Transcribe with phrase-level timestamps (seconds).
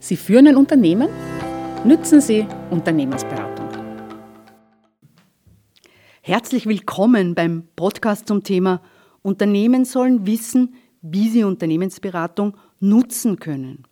[0.00, 1.08] Sie führen ein Unternehmen?
[1.84, 3.68] Nützen Sie Unternehmensberatung.
[6.22, 8.80] Herzlich willkommen beim Podcast zum Thema
[9.22, 13.84] Unternehmen sollen wissen, wie sie Unternehmensberatung nutzen können.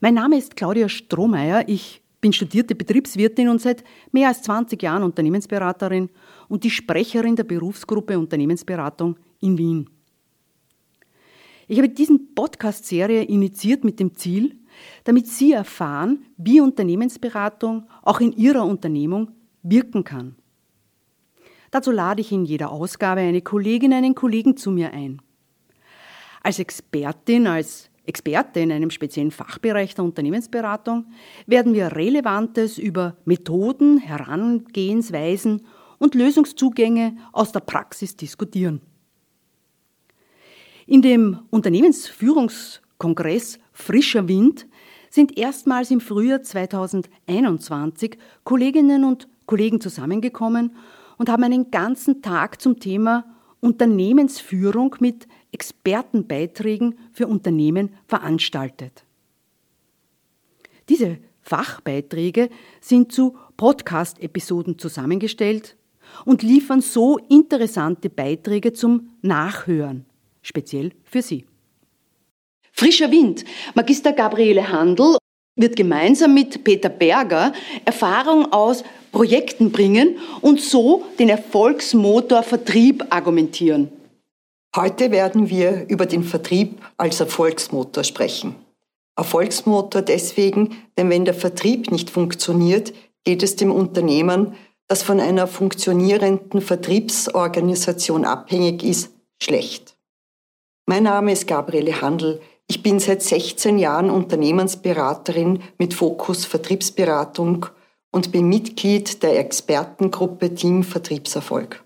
[0.00, 1.68] Mein Name ist Claudia Strohmeier.
[1.68, 6.10] Ich bin studierte Betriebswirtin und seit mehr als 20 Jahren Unternehmensberaterin
[6.48, 9.90] und die Sprecherin der Berufsgruppe Unternehmensberatung in Wien.
[11.68, 14.58] Ich habe diese Podcast-Serie initiiert mit dem Ziel,
[15.04, 20.36] damit Sie erfahren, wie Unternehmensberatung auch in Ihrer Unternehmung wirken kann.
[21.70, 25.22] Dazu lade ich in jeder Ausgabe eine Kollegin, einen Kollegen zu mir ein.
[26.42, 31.06] Als Expertin, als Experte in einem speziellen Fachbereich der Unternehmensberatung
[31.46, 35.64] werden wir Relevantes über Methoden, Herangehensweisen
[35.98, 38.80] und Lösungszugänge aus der Praxis diskutieren.
[40.86, 44.66] In dem Unternehmensführungskongress Frischer Wind
[45.12, 50.74] sind erstmals im Frühjahr 2021 Kolleginnen und Kollegen zusammengekommen
[51.18, 53.26] und haben einen ganzen Tag zum Thema
[53.60, 59.04] Unternehmensführung mit Expertenbeiträgen für Unternehmen veranstaltet.
[60.88, 62.48] Diese Fachbeiträge
[62.80, 65.76] sind zu Podcast-Episoden zusammengestellt
[66.24, 70.06] und liefern so interessante Beiträge zum Nachhören,
[70.40, 71.44] speziell für Sie.
[72.82, 73.44] Frischer Wind.
[73.76, 75.16] Magister Gabriele Handel
[75.54, 77.52] wird gemeinsam mit Peter Berger
[77.84, 83.92] Erfahrung aus Projekten bringen und so den Erfolgsmotor Vertrieb argumentieren.
[84.74, 88.56] Heute werden wir über den Vertrieb als Erfolgsmotor sprechen.
[89.16, 94.54] Erfolgsmotor deswegen, denn wenn der Vertrieb nicht funktioniert, geht es dem Unternehmen,
[94.88, 99.94] das von einer funktionierenden Vertriebsorganisation abhängig ist, schlecht.
[100.86, 102.40] Mein Name ist Gabriele Handel.
[102.68, 107.66] Ich bin seit 16 Jahren Unternehmensberaterin mit Fokus Vertriebsberatung
[108.10, 111.84] und bin Mitglied der Expertengruppe Team Vertriebserfolg.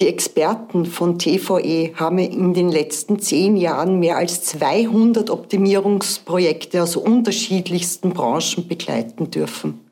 [0.00, 6.96] Die Experten von TVE haben in den letzten zehn Jahren mehr als 200 Optimierungsprojekte aus
[6.96, 9.90] unterschiedlichsten Branchen begleiten dürfen.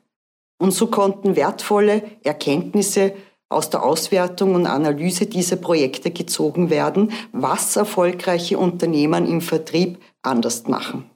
[0.59, 3.13] Und so konnten wertvolle Erkenntnisse
[3.49, 10.67] aus der Auswertung und Analyse dieser Projekte gezogen werden, was erfolgreiche Unternehmen im Vertrieb anders
[10.67, 11.09] machen.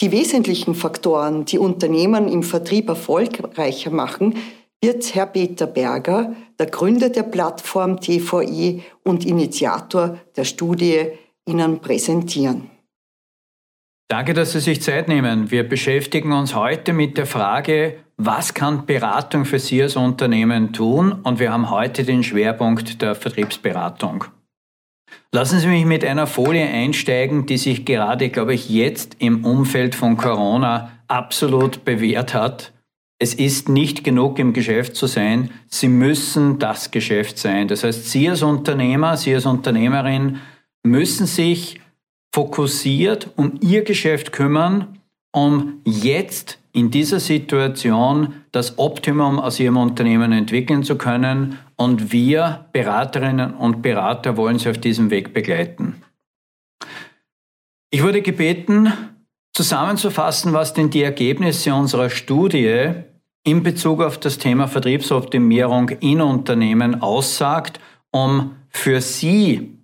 [0.00, 4.34] Die wesentlichen Faktoren, die Unternehmen im Vertrieb erfolgreicher machen,
[4.82, 11.08] wird Herr Peter Berger, der Gründer der Plattform TVI und Initiator der Studie,
[11.46, 12.70] Ihnen präsentieren.
[14.10, 15.52] Danke, dass Sie sich Zeit nehmen.
[15.52, 21.12] Wir beschäftigen uns heute mit der Frage, was kann Beratung für Sie als Unternehmen tun?
[21.22, 24.24] Und wir haben heute den Schwerpunkt der Vertriebsberatung.
[25.30, 29.94] Lassen Sie mich mit einer Folie einsteigen, die sich gerade, glaube ich, jetzt im Umfeld
[29.94, 32.72] von Corona absolut bewährt hat.
[33.20, 37.68] Es ist nicht genug im Geschäft zu sein, Sie müssen das Geschäft sein.
[37.68, 40.40] Das heißt, Sie als Unternehmer, Sie als Unternehmerin
[40.82, 41.79] müssen sich
[42.34, 44.98] fokussiert um Ihr Geschäft kümmern,
[45.32, 51.58] um jetzt in dieser Situation das Optimum aus ihrem Unternehmen entwickeln zu können.
[51.76, 56.02] Und wir Beraterinnen und Berater wollen sie auf diesem Weg begleiten.
[57.90, 58.92] Ich wurde gebeten,
[59.52, 62.92] zusammenzufassen, was denn die Ergebnisse unserer Studie
[63.42, 67.80] in Bezug auf das Thema Vertriebsoptimierung in Unternehmen aussagt,
[68.12, 69.79] um für Sie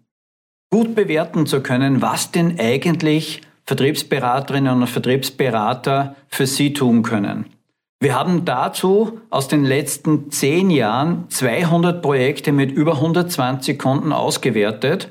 [0.71, 7.47] gut bewerten zu können, was denn eigentlich Vertriebsberaterinnen und Vertriebsberater für Sie tun können.
[7.99, 15.09] Wir haben dazu aus den letzten zehn Jahren 200 Projekte mit über 120 Kunden ausgewertet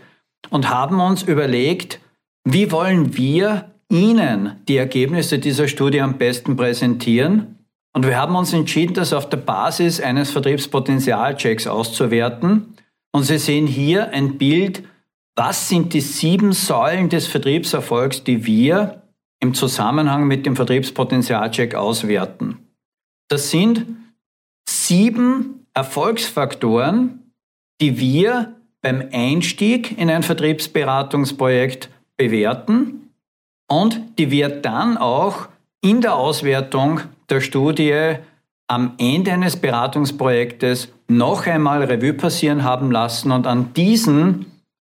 [0.50, 2.00] und haben uns überlegt,
[2.44, 7.60] wie wollen wir Ihnen die Ergebnisse dieser Studie am besten präsentieren.
[7.94, 12.76] Und wir haben uns entschieden, das auf der Basis eines Vertriebspotenzialchecks auszuwerten.
[13.12, 14.84] Und Sie sehen hier ein Bild
[15.36, 19.02] was sind die sieben Säulen des Vertriebserfolgs, die wir
[19.42, 22.60] im Zusammenhang mit dem Vertriebspotenzialcheck auswerten?
[23.28, 23.86] Das sind
[24.68, 27.32] sieben Erfolgsfaktoren,
[27.82, 33.10] die wir beim Einstieg in ein Vertriebsberatungsprojekt bewerten
[33.68, 35.48] und die wir dann auch
[35.82, 38.16] in der Auswertung der Studie
[38.68, 44.46] am Ende eines Beratungsprojektes noch einmal Revue passieren haben lassen und an diesen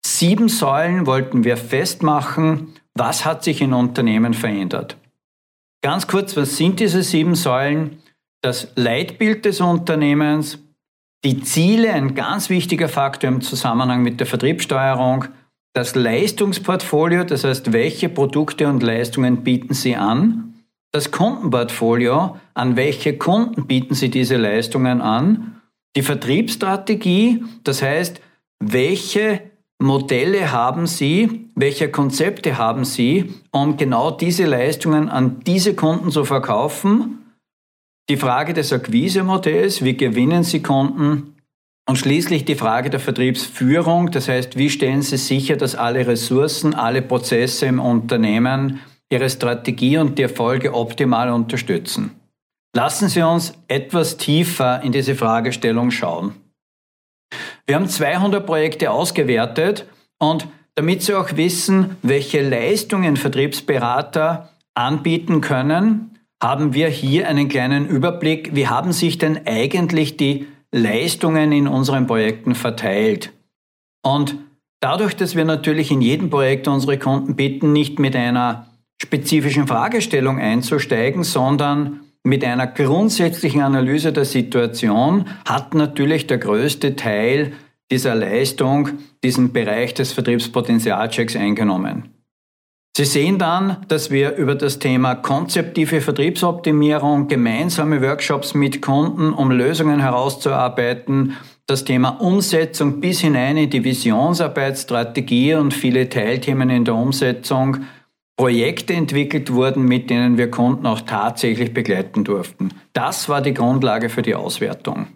[0.09, 4.95] Sieben Säulen wollten wir festmachen, was hat sich in Unternehmen verändert.
[5.81, 7.97] Ganz kurz, was sind diese sieben Säulen?
[8.41, 10.59] Das Leitbild des Unternehmens,
[11.25, 15.25] die Ziele, ein ganz wichtiger Faktor im Zusammenhang mit der Vertriebssteuerung,
[15.73, 20.53] das Leistungsportfolio, das heißt, welche Produkte und Leistungen bieten Sie an,
[20.93, 25.61] das Kundenportfolio, an welche Kunden bieten Sie diese Leistungen an,
[25.97, 28.21] die Vertriebsstrategie, das heißt,
[28.59, 29.41] welche
[29.79, 36.25] Modelle haben Sie, welche Konzepte haben Sie, um genau diese Leistungen an diese Kunden zu
[36.25, 37.35] verkaufen?
[38.09, 41.35] Die Frage des Akquisemodells, wie gewinnen Sie Kunden?
[41.87, 46.73] Und schließlich die Frage der Vertriebsführung, das heißt, wie stellen Sie sicher, dass alle Ressourcen,
[46.73, 48.79] alle Prozesse im Unternehmen
[49.09, 52.11] Ihre Strategie und die Erfolge optimal unterstützen.
[52.75, 56.33] Lassen Sie uns etwas tiefer in diese Fragestellung schauen.
[57.67, 59.85] Wir haben 200 Projekte ausgewertet
[60.19, 67.87] und damit Sie auch wissen, welche Leistungen Vertriebsberater anbieten können, haben wir hier einen kleinen
[67.87, 68.55] Überblick.
[68.55, 73.31] Wie haben sich denn eigentlich die Leistungen in unseren Projekten verteilt.
[74.03, 74.35] Und
[74.79, 78.67] dadurch, dass wir natürlich in jedem Projekt unsere Kunden bitten, nicht mit einer
[79.01, 87.53] spezifischen Fragestellung einzusteigen, sondern mit einer grundsätzlichen Analyse der Situation hat natürlich der größte Teil
[87.91, 88.89] dieser Leistung
[89.23, 92.13] diesen Bereich des Vertriebspotenzialchecks eingenommen.
[92.97, 99.51] Sie sehen dann, dass wir über das Thema konzeptive Vertriebsoptimierung, gemeinsame Workshops mit Kunden, um
[99.51, 101.37] Lösungen herauszuarbeiten,
[101.67, 107.85] das Thema Umsetzung bis hinein in die Visionsarbeit, Strategie und viele Teilthemen in der Umsetzung,
[108.37, 112.69] Projekte entwickelt wurden, mit denen wir Kunden auch tatsächlich begleiten durften.
[112.93, 115.07] Das war die Grundlage für die Auswertung.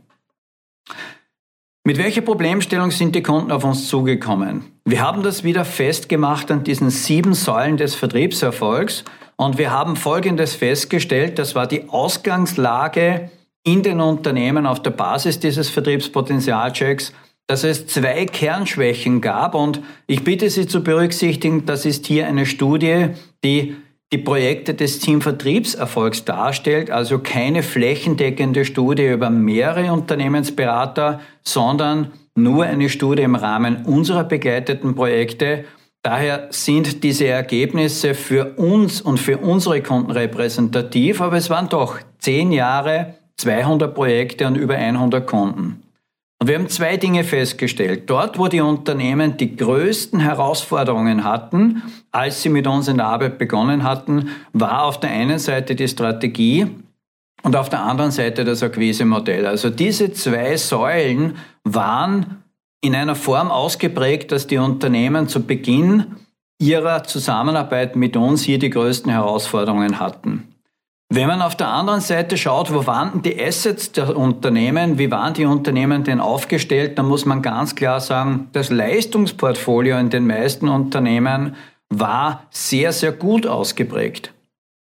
[1.84, 4.66] Mit welcher Problemstellung sind die Kunden auf uns zugekommen?
[4.86, 9.04] Wir haben das wieder festgemacht an diesen sieben Säulen des Vertriebserfolgs
[9.36, 13.30] und wir haben Folgendes festgestellt, das war die Ausgangslage
[13.64, 17.14] in den Unternehmen auf der Basis dieses Vertriebspotenzialchecks,
[17.48, 22.46] dass es zwei Kernschwächen gab und ich bitte Sie zu berücksichtigen, das ist hier eine
[22.46, 23.08] Studie,
[23.44, 23.76] die
[24.14, 32.90] die Projekte des Teamvertriebserfolgs darstellt, also keine flächendeckende Studie über mehrere Unternehmensberater, sondern nur eine
[32.90, 35.64] Studie im Rahmen unserer begleiteten Projekte.
[36.04, 42.00] Daher sind diese Ergebnisse für uns und für unsere Kunden repräsentativ, aber es waren doch
[42.20, 45.84] zehn Jahre, 200 Projekte und über 100 Kunden.
[46.42, 48.10] Und wir haben zwei Dinge festgestellt.
[48.10, 53.38] Dort, wo die Unternehmen die größten Herausforderungen hatten, als sie mit uns in der Arbeit
[53.38, 56.66] begonnen hatten, war auf der einen Seite die Strategie
[57.44, 59.46] und auf der anderen Seite das Akquise-Modell.
[59.46, 62.42] Also diese zwei Säulen waren
[62.84, 66.16] in einer Form ausgeprägt, dass die Unternehmen zu Beginn
[66.60, 70.50] ihrer Zusammenarbeit mit uns hier die größten Herausforderungen hatten.
[71.13, 75.12] Wenn man auf der anderen Seite schaut, wo waren denn die Assets der Unternehmen, wie
[75.12, 80.25] waren die Unternehmen denn aufgestellt, dann muss man ganz klar sagen, das Leistungsportfolio in den
[80.25, 81.58] meisten Unternehmen
[81.90, 84.34] war sehr, sehr gut ausgeprägt.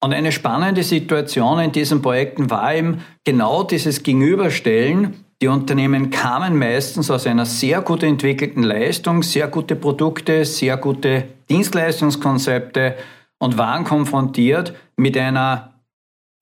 [0.02, 5.26] Und eine spannende Situation in diesen Projekten war eben genau dieses Gegenüberstellen.
[5.42, 11.26] Die Unternehmen kamen meistens aus einer sehr gut entwickelten Leistung, sehr gute Produkte, sehr gute
[11.50, 12.96] Dienstleistungskonzepte
[13.40, 15.73] und waren konfrontiert mit einer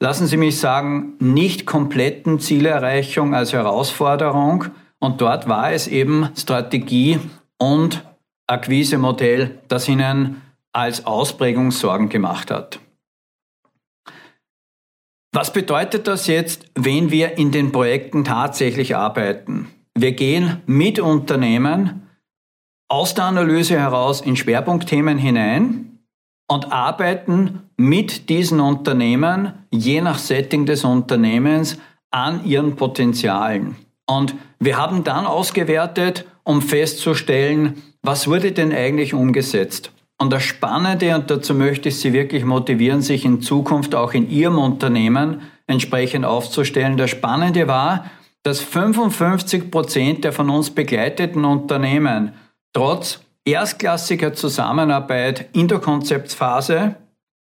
[0.02, 4.66] lassen Sie mich sagen, nicht kompletten Zielerreichung als Herausforderung.
[5.00, 7.20] Und dort war es eben Strategie
[7.58, 8.04] und
[8.48, 10.42] Akquisemodell, das Ihnen
[10.74, 12.80] als Ausprägung Sorgen gemacht hat.
[15.34, 19.70] Was bedeutet das jetzt, wenn wir in den Projekten tatsächlich arbeiten?
[19.96, 22.10] Wir gehen mit Unternehmen
[22.90, 25.91] aus der Analyse heraus in Schwerpunktthemen hinein
[26.52, 31.78] und arbeiten mit diesen Unternehmen, je nach Setting des Unternehmens,
[32.10, 33.78] an ihren Potenzialen.
[34.06, 39.94] Und wir haben dann ausgewertet, um festzustellen, was wurde denn eigentlich umgesetzt.
[40.18, 44.30] Und das Spannende, und dazu möchte ich Sie wirklich motivieren, sich in Zukunft auch in
[44.30, 46.98] Ihrem Unternehmen entsprechend aufzustellen.
[46.98, 48.12] Das Spannende war,
[48.44, 52.34] dass 55 Prozent der von uns begleiteten Unternehmen
[52.74, 56.96] trotz erstklassiger Zusammenarbeit in der Konzeptphase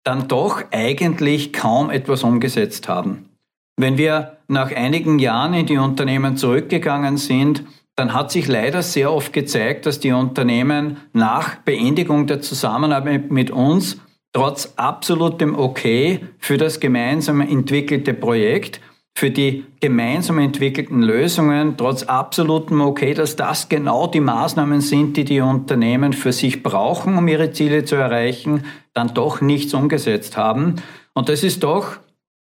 [0.03, 3.29] dann doch eigentlich kaum etwas umgesetzt haben.
[3.77, 7.63] Wenn wir nach einigen Jahren in die Unternehmen zurückgegangen sind,
[7.95, 13.51] dann hat sich leider sehr oft gezeigt, dass die Unternehmen nach Beendigung der Zusammenarbeit mit
[13.51, 13.97] uns
[14.33, 18.81] trotz absolutem Okay für das gemeinsam entwickelte Projekt
[19.17, 25.23] für die gemeinsam entwickelten Lösungen, trotz absolutem Okay, dass das genau die Maßnahmen sind, die
[25.23, 30.75] die Unternehmen für sich brauchen, um ihre Ziele zu erreichen, dann doch nichts umgesetzt haben.
[31.13, 31.97] Und das ist doch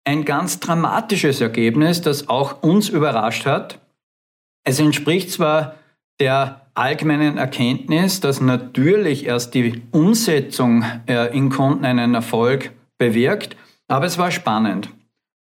[0.04, 3.78] ein ganz dramatisches Ergebnis, das auch uns überrascht hat.
[4.64, 5.74] Es entspricht zwar
[6.20, 13.56] der allgemeinen Erkenntnis, dass natürlich erst die Umsetzung äh, in Kunden einen Erfolg bewirkt.
[13.88, 14.88] Aber es war spannend.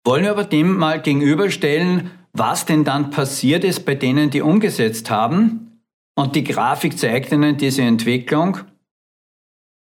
[0.09, 5.11] Wollen wir aber dem mal gegenüberstellen, was denn dann passiert ist bei denen, die umgesetzt
[5.11, 5.83] haben.
[6.15, 8.57] Und die Grafik zeigt Ihnen diese Entwicklung.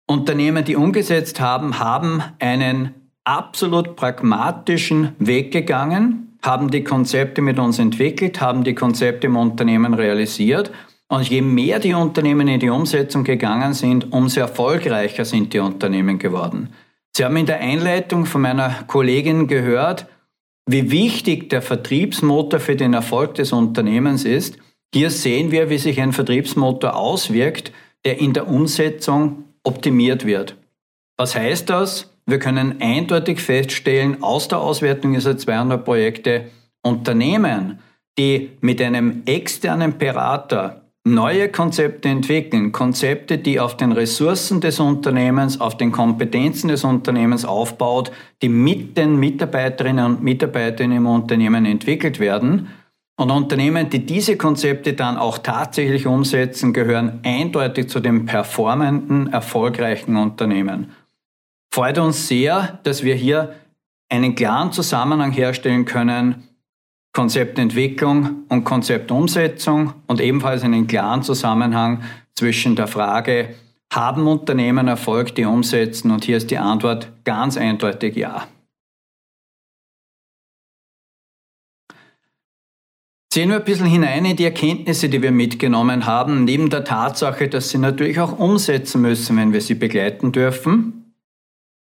[0.10, 7.80] Unternehmen, die umgesetzt haben, haben einen absolut pragmatischen Weg gegangen, haben die Konzepte mit uns
[7.80, 10.70] entwickelt, haben die Konzepte im Unternehmen realisiert.
[11.08, 16.20] Und je mehr die Unternehmen in die Umsetzung gegangen sind, umso erfolgreicher sind die Unternehmen
[16.20, 16.74] geworden.
[17.16, 20.08] Sie haben in der Einleitung von meiner Kollegin gehört,
[20.70, 24.58] wie wichtig der Vertriebsmotor für den Erfolg des Unternehmens ist.
[24.94, 27.72] Hier sehen wir, wie sich ein Vertriebsmotor auswirkt,
[28.06, 30.56] der in der Umsetzung optimiert wird.
[31.18, 32.14] Was heißt das?
[32.26, 36.46] Wir können eindeutig feststellen, aus der Auswertung dieser 200 Projekte,
[36.84, 37.80] Unternehmen,
[38.18, 40.79] die mit einem externen Berater
[41.14, 47.46] neue Konzepte entwickeln, Konzepte, die auf den Ressourcen des Unternehmens, auf den Kompetenzen des Unternehmens
[47.46, 48.12] aufbaut,
[48.42, 52.70] die mit den Mitarbeiterinnen und Mitarbeitern im Unternehmen entwickelt werden,
[53.20, 60.16] und Unternehmen, die diese Konzepte dann auch tatsächlich umsetzen, gehören eindeutig zu den performenden, erfolgreichen
[60.16, 60.94] Unternehmen.
[61.74, 63.56] Freut uns sehr, dass wir hier
[64.08, 66.49] einen klaren Zusammenhang herstellen können,
[67.14, 72.04] Konzeptentwicklung und Konzeptumsetzung und ebenfalls einen klaren Zusammenhang
[72.36, 73.56] zwischen der Frage,
[73.92, 76.12] haben Unternehmen Erfolg, die umsetzen?
[76.12, 78.48] Und hier ist die Antwort ganz eindeutig ja.
[83.32, 87.48] Sehen wir ein bisschen hinein in die Erkenntnisse, die wir mitgenommen haben, neben der Tatsache,
[87.48, 90.99] dass sie natürlich auch umsetzen müssen, wenn wir sie begleiten dürfen.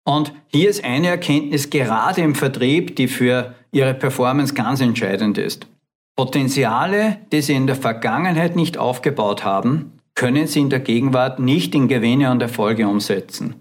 [0.08, 5.68] Und hier ist eine Erkenntnis gerade im Vertrieb, die für ihre Performance ganz entscheidend ist.
[6.16, 11.76] Potenziale, die sie in der Vergangenheit nicht aufgebaut haben, können sie in der Gegenwart nicht
[11.76, 13.56] in Gewinne und Erfolge umsetzen.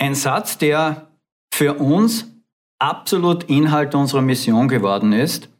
[0.00, 1.08] Ein Satz, der
[1.52, 2.32] für uns
[2.78, 5.50] absolut Inhalt unserer Mission geworden ist,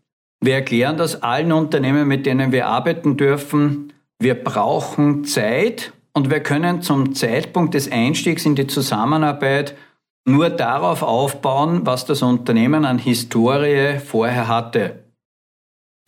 [0.42, 3.92] wir erklären das allen Unternehmen, mit denen wir arbeiten dürfen.
[4.18, 9.76] Wir brauchen Zeit und wir können zum Zeitpunkt des Einstiegs in die Zusammenarbeit
[10.24, 15.04] nur darauf aufbauen, was das Unternehmen an Historie vorher hatte.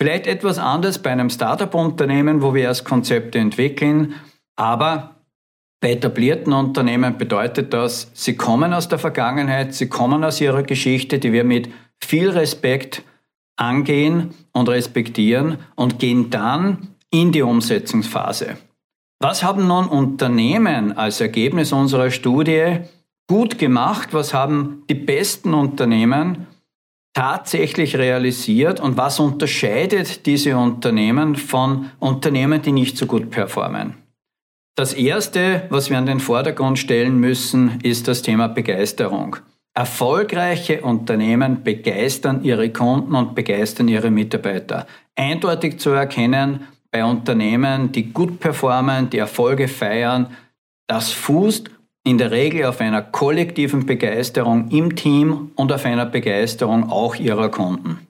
[0.00, 4.14] Vielleicht etwas anders bei einem Startup-Unternehmen, wo wir erst Konzepte entwickeln,
[4.56, 5.14] aber
[5.80, 11.18] bei etablierten Unternehmen bedeutet das, sie kommen aus der Vergangenheit, sie kommen aus ihrer Geschichte,
[11.18, 11.70] die wir mit
[12.02, 13.02] viel Respekt
[13.56, 18.56] angehen und respektieren und gehen dann in die Umsetzungsphase.
[19.26, 22.80] Was haben nun Unternehmen als Ergebnis unserer Studie
[23.26, 24.10] gut gemacht?
[24.12, 26.46] Was haben die besten Unternehmen
[27.14, 33.94] tatsächlich realisiert und was unterscheidet diese Unternehmen von Unternehmen, die nicht so gut performen?
[34.76, 39.36] Das Erste, was wir an den Vordergrund stellen müssen, ist das Thema Begeisterung.
[39.72, 44.86] Erfolgreiche Unternehmen begeistern ihre Kunden und begeistern ihre Mitarbeiter.
[45.16, 50.28] Eindeutig zu erkennen bei Unternehmen, die gut performen, die Erfolge feiern,
[50.86, 51.68] das fußt
[52.04, 57.48] in der Regel auf einer kollektiven Begeisterung im Team und auf einer Begeisterung auch ihrer
[57.48, 58.06] Kunden.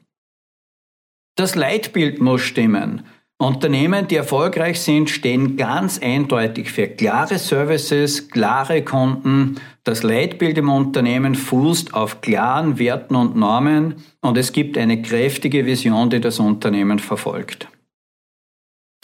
[1.35, 3.05] Das Leitbild muss stimmen.
[3.38, 9.57] Unternehmen, die erfolgreich sind, stehen ganz eindeutig für klare Services, klare Kunden.
[9.85, 15.64] Das Leitbild im Unternehmen fußt auf klaren Werten und Normen und es gibt eine kräftige
[15.64, 17.69] Vision, die das Unternehmen verfolgt.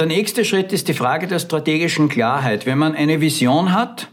[0.00, 2.64] Der nächste Schritt ist die Frage der strategischen Klarheit.
[2.64, 4.10] Wenn man eine Vision hat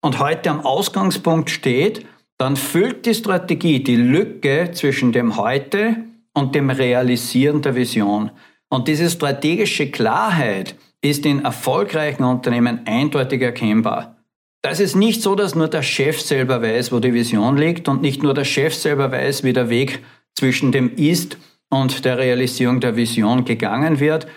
[0.00, 2.06] und heute am Ausgangspunkt steht,
[2.36, 5.96] dann füllt die Strategie die Lücke zwischen dem Heute
[6.34, 8.30] und dem Realisieren der Vision.
[8.68, 14.18] Und diese strategische Klarheit ist in erfolgreichen Unternehmen eindeutig erkennbar.
[14.62, 18.02] Das ist nicht so, dass nur der Chef selber weiß, wo die Vision liegt und
[18.02, 19.98] nicht nur der Chef selber weiß, wie der Weg
[20.36, 21.38] zwischen dem Ist
[21.70, 24.28] und der Realisierung der Vision gegangen wird.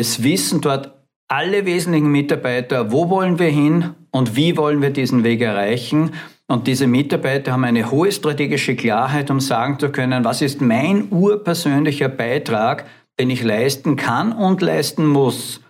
[0.00, 0.94] Es wissen dort
[1.28, 6.12] alle wesentlichen Mitarbeiter, wo wollen wir hin und wie wollen wir diesen Weg erreichen.
[6.46, 11.08] Und diese Mitarbeiter haben eine hohe strategische Klarheit, um sagen zu können, was ist mein
[11.10, 12.86] urpersönlicher Beitrag
[13.20, 15.60] den ich leisten kann und leisten muss,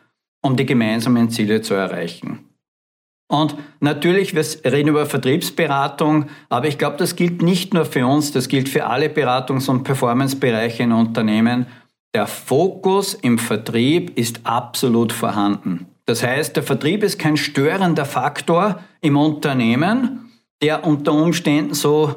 [0.40, 2.48] um die gemeinsamen Ziele zu erreichen.
[3.26, 8.30] Und natürlich, wir reden über Vertriebsberatung, aber ich glaube, das gilt nicht nur für uns,
[8.30, 11.66] das gilt für alle Beratungs- und Performancebereiche in Unternehmen.
[12.14, 15.86] Der Fokus im Vertrieb ist absolut vorhanden.
[16.06, 22.16] Das heißt, der Vertrieb ist kein störender Faktor im Unternehmen, der unter Umständen so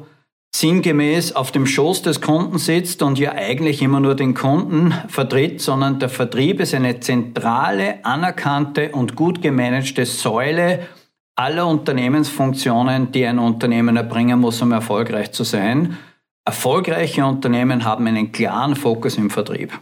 [0.55, 5.61] sinngemäß auf dem Schoß des Kunden sitzt und ja eigentlich immer nur den Kunden vertritt,
[5.61, 10.87] sondern der Vertrieb ist eine zentrale, anerkannte und gut gemanagte Säule
[11.35, 15.97] aller Unternehmensfunktionen, die ein Unternehmen erbringen muss, um erfolgreich zu sein.
[16.45, 19.79] Erfolgreiche Unternehmen haben einen klaren Fokus im Vertrieb.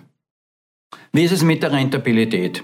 [1.11, 2.63] Wie ist es mit der Rentabilität?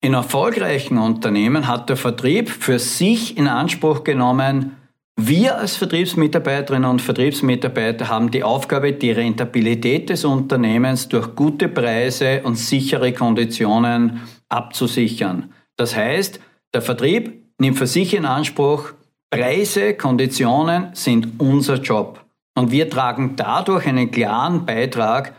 [0.00, 4.76] In erfolgreichen Unternehmen hat der Vertrieb für sich in Anspruch genommen,
[5.20, 12.42] wir als Vertriebsmitarbeiterinnen und Vertriebsmitarbeiter haben die Aufgabe, die Rentabilität des Unternehmens durch gute Preise
[12.44, 15.52] und sichere Konditionen abzusichern.
[15.76, 16.38] Das heißt,
[16.72, 18.92] der Vertrieb nimmt für sich in Anspruch,
[19.28, 22.24] Preise, Konditionen sind unser Job.
[22.58, 25.32] Und wir tragen dadurch einen klaren Beitrag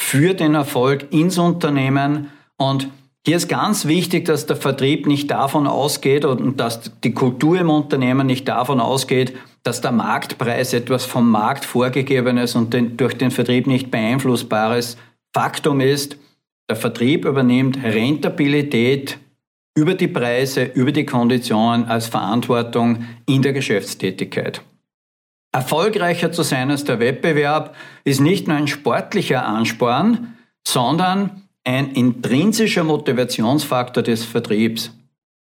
[0.00, 2.88] für den Erfolg ins Unternehmen und
[3.24, 7.70] hier ist ganz wichtig, dass der Vertrieb nicht davon ausgeht und dass die Kultur im
[7.70, 13.30] Unternehmen nicht davon ausgeht, dass der Marktpreis etwas vom Markt vorgegebenes und den, durch den
[13.30, 14.96] Vertrieb nicht beeinflussbares
[15.32, 16.16] Faktum ist.
[16.68, 19.18] Der Vertrieb übernimmt Rentabilität
[19.76, 24.62] über die Preise, über die Konditionen als Verantwortung in der Geschäftstätigkeit.
[25.52, 30.34] Erfolgreicher zu sein als der Wettbewerb ist nicht nur ein sportlicher Ansporn,
[30.66, 34.90] sondern ein intrinsischer Motivationsfaktor des Vertriebs.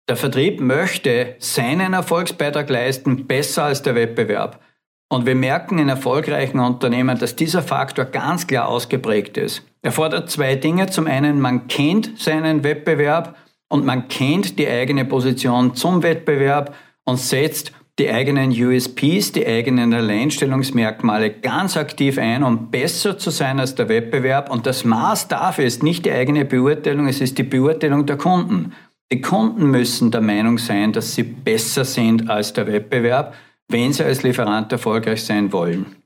[0.08, 4.60] Der Vertrieb möchte seinen Erfolgsbeitrag leisten, besser als der Wettbewerb.
[5.08, 9.62] Und wir merken in erfolgreichen Unternehmen, dass dieser Faktor ganz klar ausgeprägt ist.
[9.82, 10.88] Er fordert zwei Dinge.
[10.88, 13.36] Zum einen, man kennt seinen Wettbewerb
[13.68, 16.74] und man kennt die eigene Position zum Wettbewerb
[17.04, 23.60] und setzt die eigenen USPs, die eigenen Alleinstellungsmerkmale ganz aktiv ein, um besser zu sein
[23.60, 24.50] als der Wettbewerb.
[24.50, 28.72] Und das Maß dafür ist nicht die eigene Beurteilung, es ist die Beurteilung der Kunden.
[29.12, 33.34] Die Kunden müssen der Meinung sein, dass sie besser sind als der Wettbewerb,
[33.68, 35.96] wenn sie als Lieferant erfolgreich sein wollen.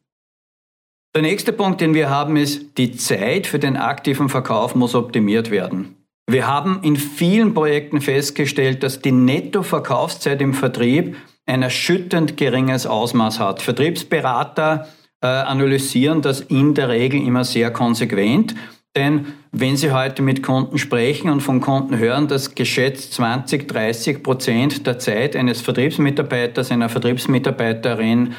[1.14, 5.52] Der nächste Punkt, den wir haben, ist, die Zeit für den aktiven Verkauf muss optimiert
[5.52, 5.94] werden.
[6.26, 13.38] Wir haben in vielen Projekten festgestellt, dass die Nettoverkaufszeit im Vertrieb ein erschütternd geringes Ausmaß
[13.38, 13.62] hat.
[13.62, 14.88] Vertriebsberater
[15.20, 18.54] äh, analysieren das in der Regel immer sehr konsequent.
[18.96, 24.22] Denn wenn Sie heute mit Kunden sprechen und von Kunden hören, dass geschätzt 20, 30
[24.22, 28.34] Prozent der Zeit eines Vertriebsmitarbeiters, einer Vertriebsmitarbeiterin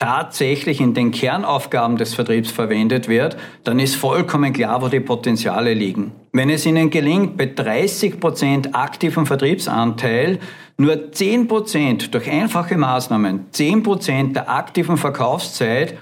[0.00, 5.74] tatsächlich in den Kernaufgaben des Vertriebs verwendet wird, dann ist vollkommen klar, wo die Potenziale
[5.74, 6.12] liegen.
[6.32, 10.40] Wenn es Ihnen gelingt, bei 30 Prozent aktiven Vertriebsanteil
[10.78, 15.98] nur 10 Prozent durch einfache Maßnahmen, 10 Prozent der aktiven Verkaufszeit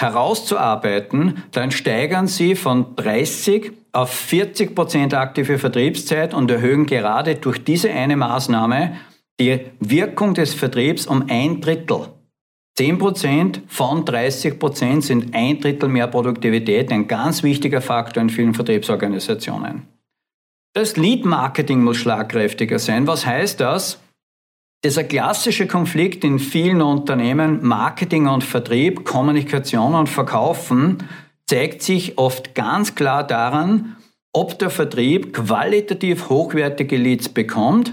[0.00, 7.62] herauszuarbeiten, dann steigern Sie von 30 auf 40 Prozent aktive Vertriebszeit und erhöhen gerade durch
[7.62, 8.96] diese eine Maßnahme
[9.38, 12.06] die Wirkung des Vertriebs um ein Drittel.
[12.78, 19.88] 10% von 30% sind ein Drittel mehr Produktivität, ein ganz wichtiger Faktor in vielen Vertriebsorganisationen.
[20.74, 23.06] Das Lead-Marketing muss schlagkräftiger sein.
[23.06, 24.00] Was heißt das?
[24.84, 30.98] Dieser klassische Konflikt in vielen Unternehmen, Marketing und Vertrieb, Kommunikation und Verkaufen,
[31.46, 33.96] zeigt sich oft ganz klar daran,
[34.32, 37.92] ob der Vertrieb qualitativ hochwertige Leads bekommt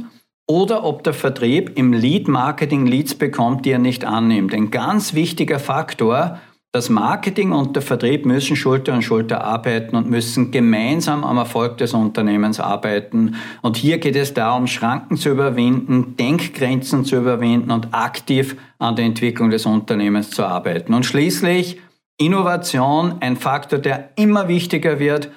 [0.50, 4.52] oder ob der Vertrieb im Lead-Marketing Leads bekommt, die er nicht annimmt.
[4.52, 6.40] Ein ganz wichtiger Faktor,
[6.72, 11.78] das Marketing und der Vertrieb müssen Schulter an Schulter arbeiten und müssen gemeinsam am Erfolg
[11.78, 13.36] des Unternehmens arbeiten.
[13.62, 19.06] Und hier geht es darum, Schranken zu überwinden, Denkgrenzen zu überwinden und aktiv an der
[19.06, 20.96] Entwicklung des Unternehmens zu arbeiten.
[20.96, 21.80] Und schließlich
[22.18, 25.30] Innovation, ein Faktor, der immer wichtiger wird,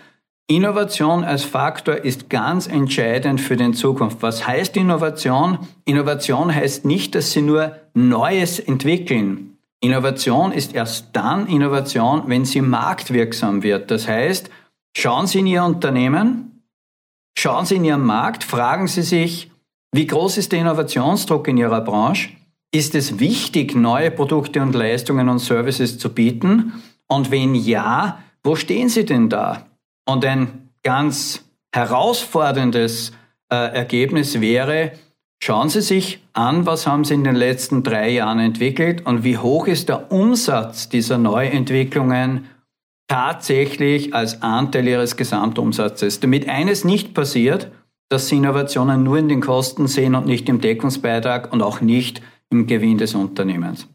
[0.54, 4.18] Innovation als Faktor ist ganz entscheidend für die Zukunft.
[4.20, 5.58] Was heißt Innovation?
[5.84, 9.56] Innovation heißt nicht, dass Sie nur Neues entwickeln.
[9.80, 13.90] Innovation ist erst dann Innovation, wenn sie marktwirksam wird.
[13.90, 14.48] Das heißt,
[14.96, 16.62] schauen Sie in Ihr Unternehmen,
[17.36, 19.50] schauen Sie in Ihren Markt, fragen Sie sich,
[19.90, 22.30] wie groß ist der Innovationsdruck in Ihrer Branche?
[22.72, 26.82] Ist es wichtig, neue Produkte und Leistungen und Services zu bieten?
[27.08, 29.66] Und wenn ja, wo stehen Sie denn da?
[30.04, 33.12] Und ein ganz herausforderndes
[33.50, 34.92] äh, Ergebnis wäre,
[35.42, 39.38] schauen Sie sich an, was haben Sie in den letzten drei Jahren entwickelt und wie
[39.38, 42.46] hoch ist der Umsatz dieser Neuentwicklungen
[43.08, 46.20] tatsächlich als Anteil Ihres Gesamtumsatzes.
[46.20, 47.70] Damit eines nicht passiert,
[48.08, 52.22] dass Sie Innovationen nur in den Kosten sehen und nicht im Deckungsbeitrag und auch nicht
[52.50, 53.86] im Gewinn des Unternehmens.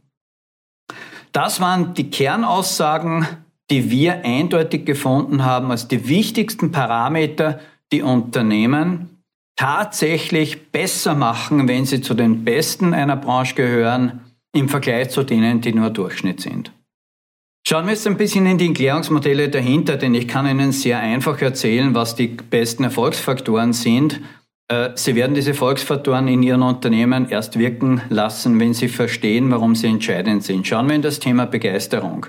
[1.32, 3.28] Das waren die Kernaussagen
[3.70, 7.60] die wir eindeutig gefunden haben als die wichtigsten Parameter,
[7.92, 9.24] die Unternehmen
[9.56, 14.22] tatsächlich besser machen, wenn sie zu den Besten einer Branche gehören,
[14.54, 16.72] im Vergleich zu denen, die nur Durchschnitt sind.
[17.68, 21.42] Schauen wir jetzt ein bisschen in die Klärungsmodelle dahinter, denn ich kann Ihnen sehr einfach
[21.42, 24.22] erzählen, was die besten Erfolgsfaktoren sind.
[24.70, 29.76] Äh, Sie werden diese Erfolgsfaktoren in Ihren Unternehmen erst wirken lassen, wenn Sie verstehen, warum
[29.76, 30.66] sie entscheidend sind.
[30.66, 32.28] Schauen wir in das Thema Begeisterung.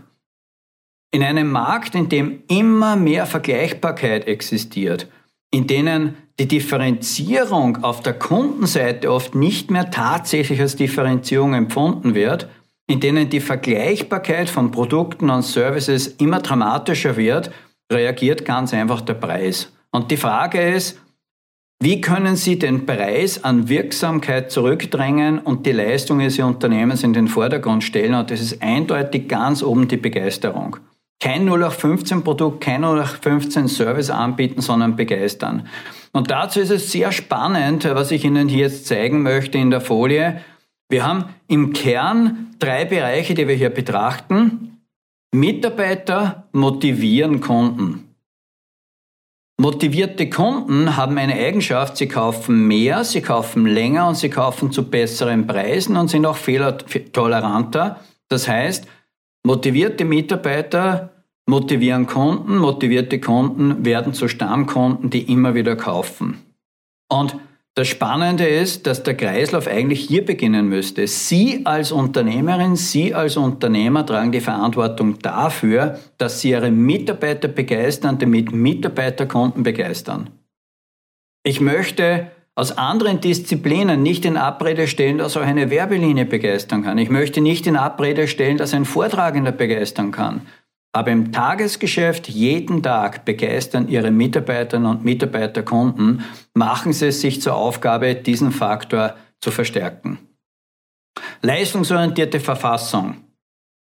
[1.11, 5.09] In einem Markt, in dem immer mehr Vergleichbarkeit existiert,
[5.51, 12.49] in denen die Differenzierung auf der Kundenseite oft nicht mehr tatsächlich als Differenzierung empfunden wird,
[12.87, 17.51] in denen die Vergleichbarkeit von Produkten und Services immer dramatischer wird,
[17.91, 19.73] reagiert ganz einfach der Preis.
[19.91, 21.01] Und die Frage ist,
[21.81, 27.29] wie können Sie den Preis an Wirksamkeit zurückdrängen und die Leistung Ihres Unternehmens in den
[27.29, 28.15] Vordergrund stellen?
[28.15, 30.77] Und das ist eindeutig ganz oben die Begeisterung.
[31.21, 35.69] Kein 0815 Produkt, kein 0815 Service anbieten, sondern begeistern.
[36.13, 39.81] Und dazu ist es sehr spannend, was ich Ihnen hier jetzt zeigen möchte in der
[39.81, 40.41] Folie.
[40.89, 44.81] Wir haben im Kern drei Bereiche, die wir hier betrachten.
[45.35, 48.09] Mitarbeiter motivieren Kunden.
[49.61, 54.89] Motivierte Kunden haben eine Eigenschaft, sie kaufen mehr, sie kaufen länger und sie kaufen zu
[54.89, 58.01] besseren Preisen und sind auch fehlertoleranter.
[58.29, 58.87] Das heißt,
[59.45, 61.11] motivierte Mitarbeiter
[61.49, 66.39] motivieren Kunden, motivierte Kunden werden zu Stammkunden, die immer wieder kaufen.
[67.09, 67.37] Und
[67.75, 71.07] das Spannende ist, dass der Kreislauf eigentlich hier beginnen müsste.
[71.07, 78.19] Sie als Unternehmerin, Sie als Unternehmer tragen die Verantwortung dafür, dass Sie Ihre Mitarbeiter begeistern,
[78.19, 80.31] damit Mitarbeiter Kunden begeistern.
[81.45, 86.99] Ich möchte aus anderen Disziplinen nicht in Abrede stellen, dass auch eine Werbelinie begeistern kann.
[86.99, 90.41] Ich möchte nicht in Abrede stellen, dass ein Vortragender begeistern kann.
[90.93, 97.41] Aber im Tagesgeschäft jeden Tag begeistern Ihre Mitarbeiterinnen und Mitarbeiter Kunden, machen Sie es sich
[97.41, 100.19] zur Aufgabe, diesen Faktor zu verstärken.
[101.43, 103.19] Leistungsorientierte Verfassung.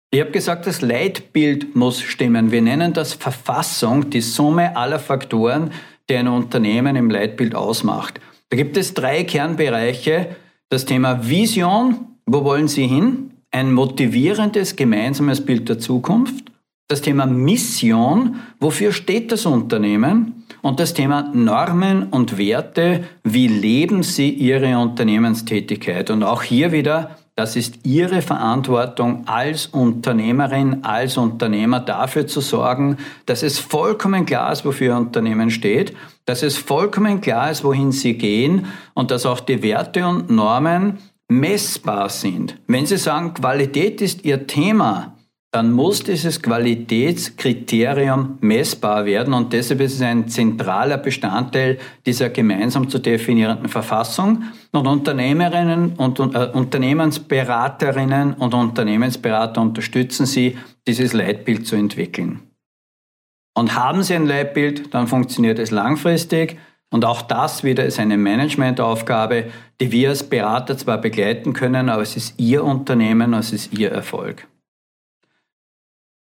[0.10, 2.50] Ich habe gesagt, das Leitbild muss stimmen.
[2.50, 5.72] Wir nennen das Verfassung, die Summe aller Faktoren,
[6.10, 8.20] die ein Unternehmen im Leitbild ausmacht.
[8.54, 10.36] Da gibt es drei Kernbereiche.
[10.70, 13.32] Das Thema Vision, wo wollen Sie hin?
[13.50, 16.54] Ein motivierendes gemeinsames Bild der Zukunft
[16.94, 20.46] das Thema Mission, wofür steht das Unternehmen?
[20.62, 26.12] Und das Thema Normen und Werte, wie leben Sie Ihre Unternehmenstätigkeit?
[26.12, 32.98] Und auch hier wieder, das ist Ihre Verantwortung als Unternehmerin, als Unternehmer dafür zu sorgen,
[33.26, 37.92] dass es vollkommen klar ist, wofür Ihr Unternehmen steht, dass es vollkommen klar ist, wohin
[37.92, 42.60] Sie gehen und dass auch die Werte und Normen messbar sind.
[42.68, 45.16] Wenn Sie sagen, Qualität ist Ihr Thema,
[45.54, 52.90] dann muss dieses Qualitätskriterium messbar werden und deshalb ist es ein zentraler Bestandteil dieser gemeinsam
[52.90, 54.46] zu definierenden Verfassung.
[54.72, 62.40] Und Unternehmerinnen und äh, Unternehmensberaterinnen und Unternehmensberater unterstützen Sie, dieses Leitbild zu entwickeln.
[63.56, 66.58] Und haben Sie ein Leitbild, dann funktioniert es langfristig.
[66.90, 72.02] Und auch das wieder ist eine Managementaufgabe, die wir als Berater zwar begleiten können, aber
[72.02, 74.48] es ist Ihr Unternehmen, es ist Ihr Erfolg.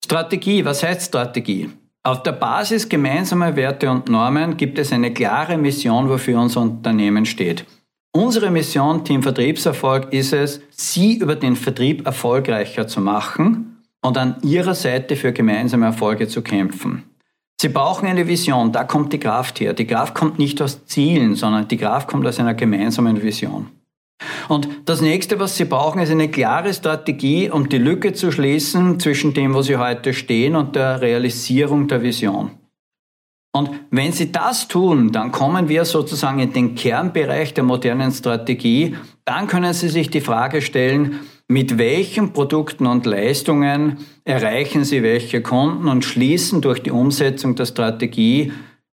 [0.05, 1.71] Strategie, was heißt Strategie?
[2.03, 7.25] Auf der Basis gemeinsamer Werte und Normen gibt es eine klare Mission, wofür unser Unternehmen
[7.25, 7.65] steht.
[8.13, 14.37] Unsere Mission, Team Vertriebserfolg, ist es, Sie über den Vertrieb erfolgreicher zu machen und an
[14.43, 17.05] Ihrer Seite für gemeinsame Erfolge zu kämpfen.
[17.61, 19.73] Sie brauchen eine Vision, da kommt die Kraft her.
[19.73, 23.69] Die Kraft kommt nicht aus Zielen, sondern die Kraft kommt aus einer gemeinsamen Vision.
[24.49, 29.01] Und das nächste, was Sie brauchen, ist eine klare Strategie, um die Lücke zu schließen
[29.01, 32.51] zwischen dem, wo Sie heute stehen und der Realisierung der Vision.
[33.55, 38.97] Und wenn Sie das tun, dann kommen wir sozusagen in den Kernbereich der modernen Strategie.
[39.27, 45.43] Dann können Sie sich die Frage stellen, mit welchen Produkten und Leistungen erreichen Sie welche
[45.43, 48.53] Kunden und schließen durch die Umsetzung der Strategie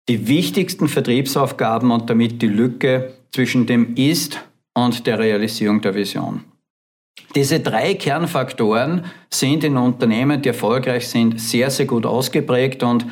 [0.08, 4.40] die wichtigsten Vertriebsaufgaben und damit die Lücke zwischen dem Ist
[4.76, 6.44] und der Realisierung der Vision.
[7.34, 13.06] Diese drei Kernfaktoren sind in Unternehmen, die erfolgreich sind, sehr, sehr gut ausgeprägt und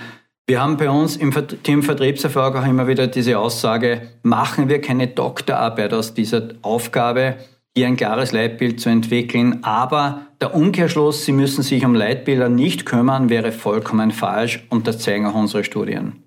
[0.46, 5.06] wir haben bei uns im Team Vertriebserfolg auch immer wieder diese Aussage, machen wir keine
[5.06, 7.36] Doktorarbeit aus dieser Aufgabe,
[7.74, 12.84] hier ein klares Leitbild zu entwickeln, aber der Umkehrschluss, Sie müssen sich um Leitbilder nicht
[12.84, 16.23] kümmern, wäre vollkommen falsch und das zeigen auch unsere Studien.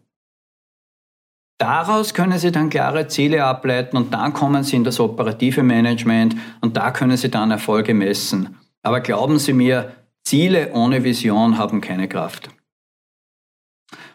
[1.59, 6.35] Daraus können Sie dann klare Ziele ableiten und dann kommen Sie in das operative Management
[6.61, 8.57] und da können Sie dann Erfolge messen.
[8.83, 9.91] Aber glauben Sie mir,
[10.23, 12.49] Ziele ohne Vision haben keine Kraft.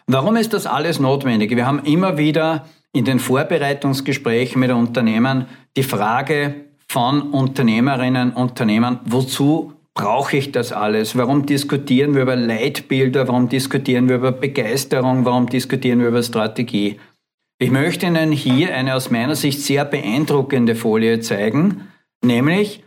[0.07, 1.51] Warum ist das alles notwendig?
[1.57, 9.01] Wir haben immer wieder in den Vorbereitungsgesprächen mit Unternehmen die Frage von Unternehmerinnen und Unternehmern,
[9.07, 11.17] wozu brauche ich das alles?
[11.17, 13.27] Warum diskutieren wir über Leitbilder?
[13.29, 15.25] Warum diskutieren wir über Begeisterung?
[15.25, 16.99] Warum diskutieren wir über Strategie?
[17.63, 21.87] Ich möchte Ihnen hier eine aus meiner Sicht sehr beeindruckende Folie zeigen,
[22.21, 22.83] nämlich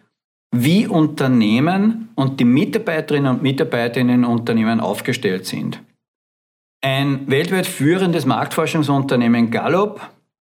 [0.54, 5.82] wie Unternehmen und die Mitarbeiterinnen und Mitarbeiter in den Unternehmen aufgestellt sind.
[6.82, 10.02] Ein weltweit führendes Marktforschungsunternehmen Gallup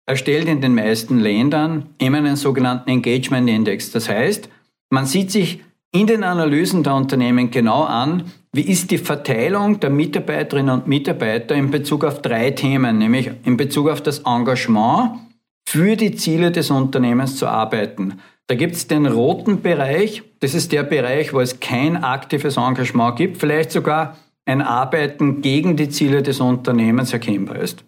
[0.06, 3.92] erstellt in den meisten Ländern immer einen sogenannten Engagement Index.
[3.92, 4.50] Das heißt,
[4.90, 9.90] man sieht sich in den Analysen der Unternehmen genau an, wie ist die Verteilung der
[9.90, 15.20] Mitarbeiterinnen und Mitarbeiter in Bezug auf drei Themen, nämlich in Bezug auf das Engagement
[15.68, 18.20] für die Ziele des Unternehmens zu arbeiten.
[18.48, 23.16] Da gibt es den roten Bereich, das ist der Bereich, wo es kein aktives Engagement
[23.18, 27.84] gibt, vielleicht sogar ein Arbeiten gegen die Ziele des Unternehmens erkennbar ist.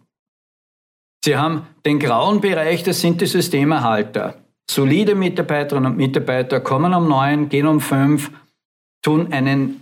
[1.25, 4.35] Sie haben den grauen Bereich, das sind die Systemerhalter.
[4.69, 8.31] Solide Mitarbeiterinnen und Mitarbeiter kommen um neun, gehen um fünf,
[9.01, 9.81] tun einen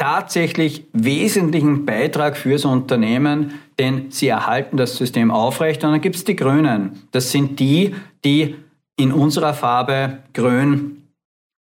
[0.00, 5.84] tatsächlich wesentlichen Beitrag fürs Unternehmen, denn sie erhalten das System aufrecht.
[5.84, 7.02] Und dann gibt es die Grünen.
[7.12, 8.56] Das sind die, die
[8.98, 11.02] in unserer Farbe grün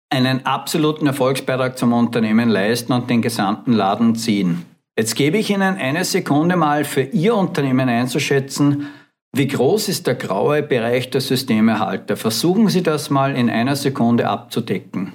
[0.10, 4.66] einen absoluten Erfolgsbeitrag zum Unternehmen leisten und den gesamten Laden ziehen.
[4.98, 8.88] Jetzt gebe ich Ihnen eine Sekunde mal für Ihr Unternehmen einzuschätzen,
[9.36, 12.16] wie groß ist der graue Bereich der Systemerhalter?
[12.16, 15.12] Versuchen Sie das mal in einer Sekunde abzudecken.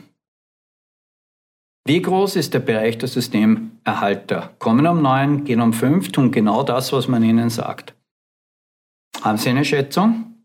[1.86, 4.54] Wie groß ist der Bereich der Systemerhalter?
[4.58, 7.94] Kommen um neun, gehen um fünf, tun genau das, was man ihnen sagt.
[9.22, 10.44] Haben Sie eine Schätzung?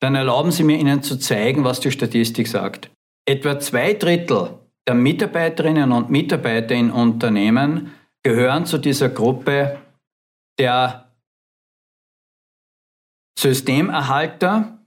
[0.00, 2.90] Dann erlauben Sie mir Ihnen zu zeigen, was die Statistik sagt.
[3.26, 9.78] Etwa zwei Drittel der Mitarbeiterinnen und Mitarbeiter in Unternehmen gehören zu dieser Gruppe
[10.58, 11.12] der
[13.38, 14.79] Systemerhalter,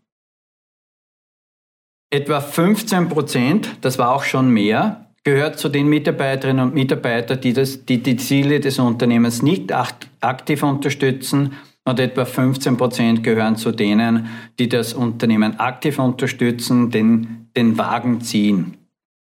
[2.14, 7.54] etwa 15 Prozent, das war auch schon mehr, gehört zu den Mitarbeiterinnen und Mitarbeitern, die,
[7.54, 11.54] die die Ziele des Unternehmens nicht aktiv unterstützen
[11.86, 14.28] und etwa 15 Prozent gehören zu denen,
[14.60, 18.78] die das Unternehmen aktiv unterstützen, den, den Wagen ziehen.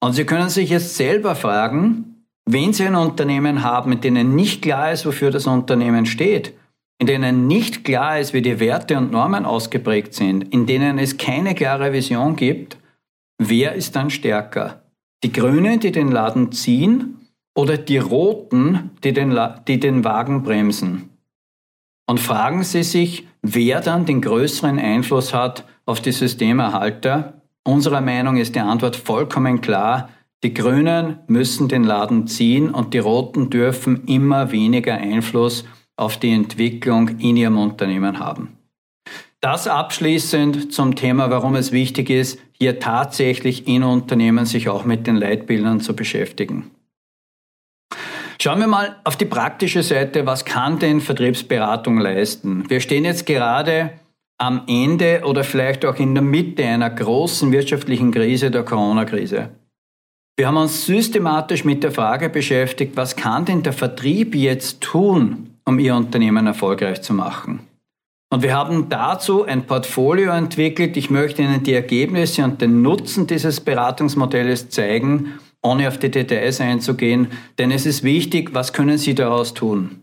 [0.01, 4.63] Und Sie können sich jetzt selber fragen, wenn Sie ein Unternehmen haben, mit denen nicht
[4.63, 6.55] klar ist, wofür das Unternehmen steht,
[6.99, 11.17] in denen nicht klar ist, wie die Werte und Normen ausgeprägt sind, in denen es
[11.17, 12.77] keine klare Vision gibt,
[13.39, 14.83] wer ist dann stärker?
[15.23, 21.11] Die Grünen, die den Laden ziehen oder die Roten, die den, die den Wagen bremsen?
[22.07, 27.43] Und fragen Sie sich, wer dann den größeren Einfluss hat auf die Systemerhalter?
[27.65, 30.09] Unserer Meinung ist die Antwort vollkommen klar.
[30.43, 35.78] Die Grünen müssen den Laden ziehen und die Roten dürfen immer weniger Einfluss auf
[36.19, 38.57] die Entwicklung in ihrem Unternehmen haben.
[39.41, 45.07] Das abschließend zum Thema, warum es wichtig ist, hier tatsächlich in Unternehmen sich auch mit
[45.07, 46.71] den Leitbildern zu beschäftigen.
[48.41, 52.69] Schauen wir mal auf die praktische Seite, was kann denn Vertriebsberatung leisten?
[52.69, 53.93] Wir stehen jetzt gerade
[54.39, 59.51] am Ende oder vielleicht auch in der Mitte einer großen wirtschaftlichen Krise, der Corona-Krise.
[60.37, 65.58] Wir haben uns systematisch mit der Frage beschäftigt, was kann denn der Vertrieb jetzt tun,
[65.69, 67.61] um ihr Unternehmen erfolgreich zu machen.
[68.31, 70.97] Und wir haben dazu ein Portfolio entwickelt.
[70.97, 76.61] Ich möchte Ihnen die Ergebnisse und den Nutzen dieses Beratungsmodells zeigen, ohne auf die Details
[76.61, 77.29] einzugehen,
[77.59, 80.03] denn es ist wichtig, was können Sie daraus tun.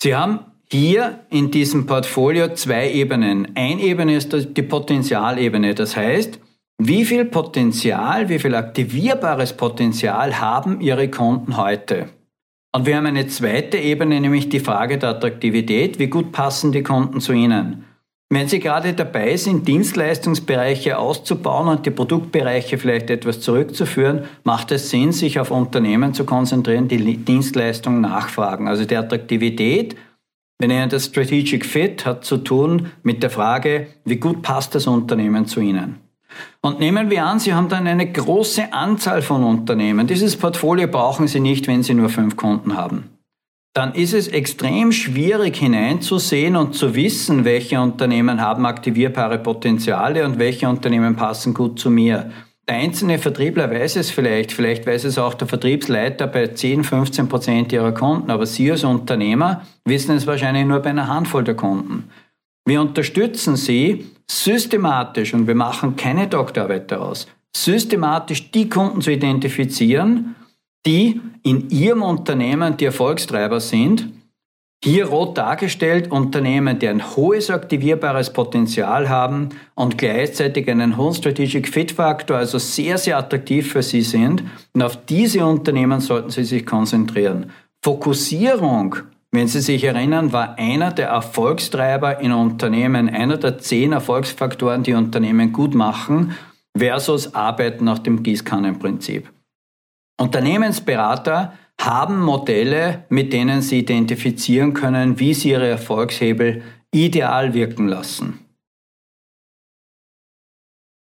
[0.00, 3.48] Sie haben hier in diesem Portfolio zwei Ebenen.
[3.56, 6.38] Eine Ebene ist die Potenzialebene, das heißt,
[6.78, 12.10] wie viel Potenzial, wie viel aktivierbares Potenzial haben Ihre Kunden heute?
[12.74, 16.00] Und wir haben eine zweite Ebene, nämlich die Frage der Attraktivität.
[16.00, 17.84] Wie gut passen die Kunden zu Ihnen?
[18.30, 24.90] Wenn Sie gerade dabei sind, Dienstleistungsbereiche auszubauen und die Produktbereiche vielleicht etwas zurückzuführen, macht es
[24.90, 28.66] Sinn, sich auf Unternehmen zu konzentrieren, die Dienstleistungen nachfragen.
[28.66, 29.94] Also die Attraktivität,
[30.58, 34.88] wenn Ihnen das Strategic Fit hat zu tun mit der Frage, wie gut passt das
[34.88, 36.03] Unternehmen zu Ihnen.
[36.60, 40.06] Und nehmen wir an, Sie haben dann eine große Anzahl von Unternehmen.
[40.06, 43.10] Dieses Portfolio brauchen Sie nicht, wenn Sie nur fünf Kunden haben.
[43.74, 50.38] Dann ist es extrem schwierig hineinzusehen und zu wissen, welche Unternehmen haben aktivierbare Potenziale und
[50.38, 52.30] welche Unternehmen passen gut zu mir.
[52.68, 57.28] Der einzelne Vertriebler weiß es vielleicht, vielleicht weiß es auch der Vertriebsleiter bei 10, 15
[57.28, 61.56] Prozent ihrer Kunden, aber Sie als Unternehmer wissen es wahrscheinlich nur bei einer Handvoll der
[61.56, 62.08] Kunden.
[62.64, 70.34] Wir unterstützen Sie systematisch, und wir machen keine Doktorarbeit daraus, systematisch die Kunden zu identifizieren,
[70.86, 74.08] die in Ihrem Unternehmen die Erfolgstreiber sind
[74.84, 81.70] Hier rot dargestellt Unternehmen, die ein hohes aktivierbares Potenzial haben und gleichzeitig einen hohen Strategic
[81.70, 84.42] Fit Faktor, also sehr, sehr attraktiv für Sie sind.
[84.74, 87.50] Und auf diese Unternehmen sollten Sie sich konzentrieren.
[87.82, 88.96] Fokussierung,
[89.34, 94.94] wenn Sie sich erinnern, war einer der Erfolgstreiber in Unternehmen, einer der zehn Erfolgsfaktoren, die
[94.94, 96.36] Unternehmen gut machen,
[96.76, 99.30] versus Arbeiten nach dem Gießkannenprinzip.
[100.20, 108.40] Unternehmensberater haben Modelle, mit denen sie identifizieren können, wie sie ihre Erfolgshebel ideal wirken lassen.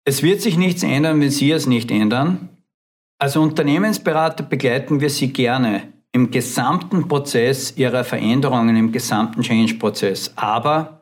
[0.05, 2.49] Es wird sich nichts ändern, wenn Sie es nicht ändern.
[3.21, 10.33] Als Unternehmensberater begleiten wir Sie gerne im gesamten Prozess Ihrer Veränderungen, im gesamten Change-Prozess.
[10.37, 11.01] Aber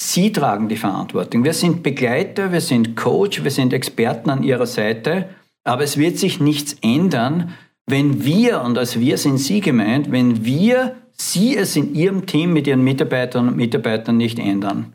[0.00, 1.44] Sie tragen die Verantwortung.
[1.44, 5.28] Wir sind Begleiter, wir sind Coach, wir sind Experten an Ihrer Seite.
[5.64, 7.54] Aber es wird sich nichts ändern,
[7.86, 12.52] wenn wir, und als wir sind Sie gemeint, wenn wir Sie es in Ihrem Team
[12.52, 14.94] mit Ihren Mitarbeitern und Mitarbeitern nicht ändern.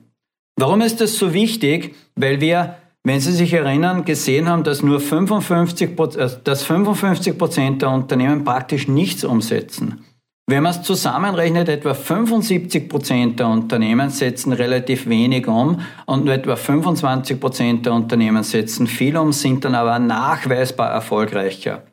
[0.55, 1.95] Warum ist das so wichtig?
[2.15, 7.81] Weil wir, wenn Sie sich erinnern, gesehen haben, dass nur 55 äh, dass 55 Prozent
[7.81, 10.05] der Unternehmen praktisch nichts umsetzen.
[10.45, 16.33] Wenn man es zusammenrechnet, etwa 75 Prozent der Unternehmen setzen relativ wenig um und nur
[16.33, 21.83] etwa 25 Prozent der Unternehmen setzen viel um, sind dann aber nachweisbar erfolgreicher.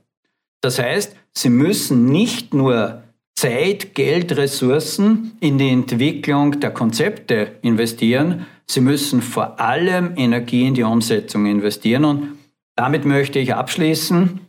[0.60, 3.04] Das heißt, sie müssen nicht nur
[3.36, 10.74] Zeit, Geld, Ressourcen in die Entwicklung der Konzepte investieren, sie müssen vor allem Energie in
[10.74, 12.04] die Umsetzung investieren.
[12.04, 12.38] Und
[12.76, 14.40] damit möchte ich abschließen.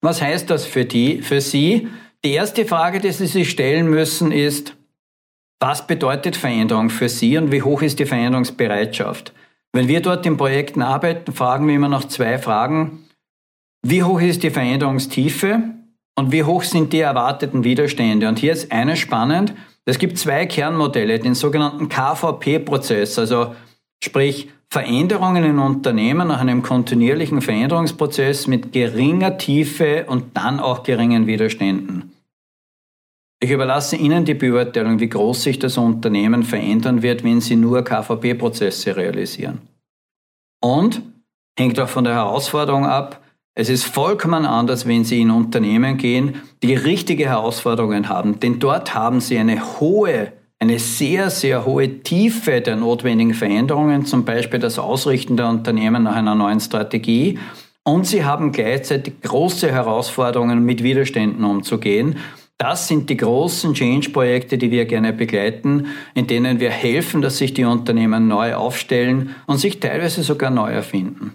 [0.00, 1.88] Was heißt das für, die, für Sie?
[2.24, 4.74] Die erste Frage, die Sie sich stellen müssen, ist,
[5.60, 9.32] was bedeutet Veränderung für Sie und wie hoch ist die Veränderungsbereitschaft?
[9.72, 13.04] Wenn wir dort in Projekten arbeiten, fragen wir immer noch zwei Fragen.
[13.82, 15.62] Wie hoch ist die Veränderungstiefe
[16.16, 18.28] und wie hoch sind die erwarteten Widerstände?
[18.28, 19.54] Und hier ist eines spannend.
[19.88, 23.54] Es gibt zwei Kernmodelle, den sogenannten KVP-Prozess, also
[24.04, 31.26] sprich Veränderungen in Unternehmen nach einem kontinuierlichen Veränderungsprozess mit geringer Tiefe und dann auch geringen
[31.26, 32.12] Widerständen.
[33.40, 37.82] Ich überlasse Ihnen die Beurteilung, wie groß sich das Unternehmen verändern wird, wenn Sie nur
[37.82, 39.62] KVP-Prozesse realisieren.
[40.60, 41.00] Und
[41.58, 43.24] hängt auch von der Herausforderung ab,
[43.58, 48.38] es ist vollkommen anders, wenn Sie in Unternehmen gehen, die richtige Herausforderungen haben.
[48.38, 54.24] Denn dort haben Sie eine hohe, eine sehr, sehr hohe Tiefe der notwendigen Veränderungen, zum
[54.24, 57.40] Beispiel das Ausrichten der Unternehmen nach einer neuen Strategie.
[57.82, 62.18] Und Sie haben gleichzeitig große Herausforderungen, mit Widerständen umzugehen.
[62.58, 67.54] Das sind die großen Change-Projekte, die wir gerne begleiten, in denen wir helfen, dass sich
[67.54, 71.32] die Unternehmen neu aufstellen und sich teilweise sogar neu erfinden.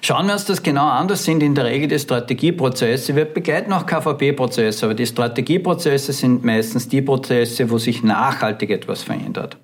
[0.00, 1.08] Schauen wir uns das genau an.
[1.08, 3.14] Das sind in der Regel die Strategieprozesse.
[3.14, 9.02] Wir begleiten auch KVP-Prozesse, aber die Strategieprozesse sind meistens die Prozesse, wo sich nachhaltig etwas
[9.02, 9.56] verändert.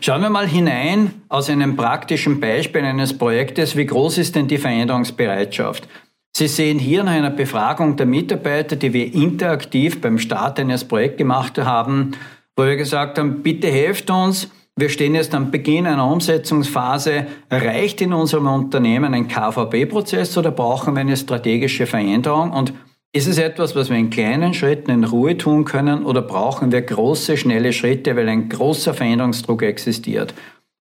[0.00, 4.58] Schauen wir mal hinein aus einem praktischen Beispiel eines Projektes, wie groß ist denn die
[4.58, 5.88] Veränderungsbereitschaft?
[6.36, 11.18] Sie sehen hier nach einer Befragung der Mitarbeiter, die wir interaktiv beim Start eines Projekts
[11.18, 12.12] gemacht haben,
[12.56, 17.26] wo wir gesagt haben, bitte helft uns, wir stehen jetzt am Beginn einer Umsetzungsphase.
[17.48, 22.50] Reicht in unserem Unternehmen ein KVB-Prozess oder brauchen wir eine strategische Veränderung?
[22.50, 22.72] Und
[23.12, 26.82] ist es etwas, was wir in kleinen Schritten in Ruhe tun können oder brauchen wir
[26.82, 30.34] große, schnelle Schritte, weil ein großer Veränderungsdruck existiert?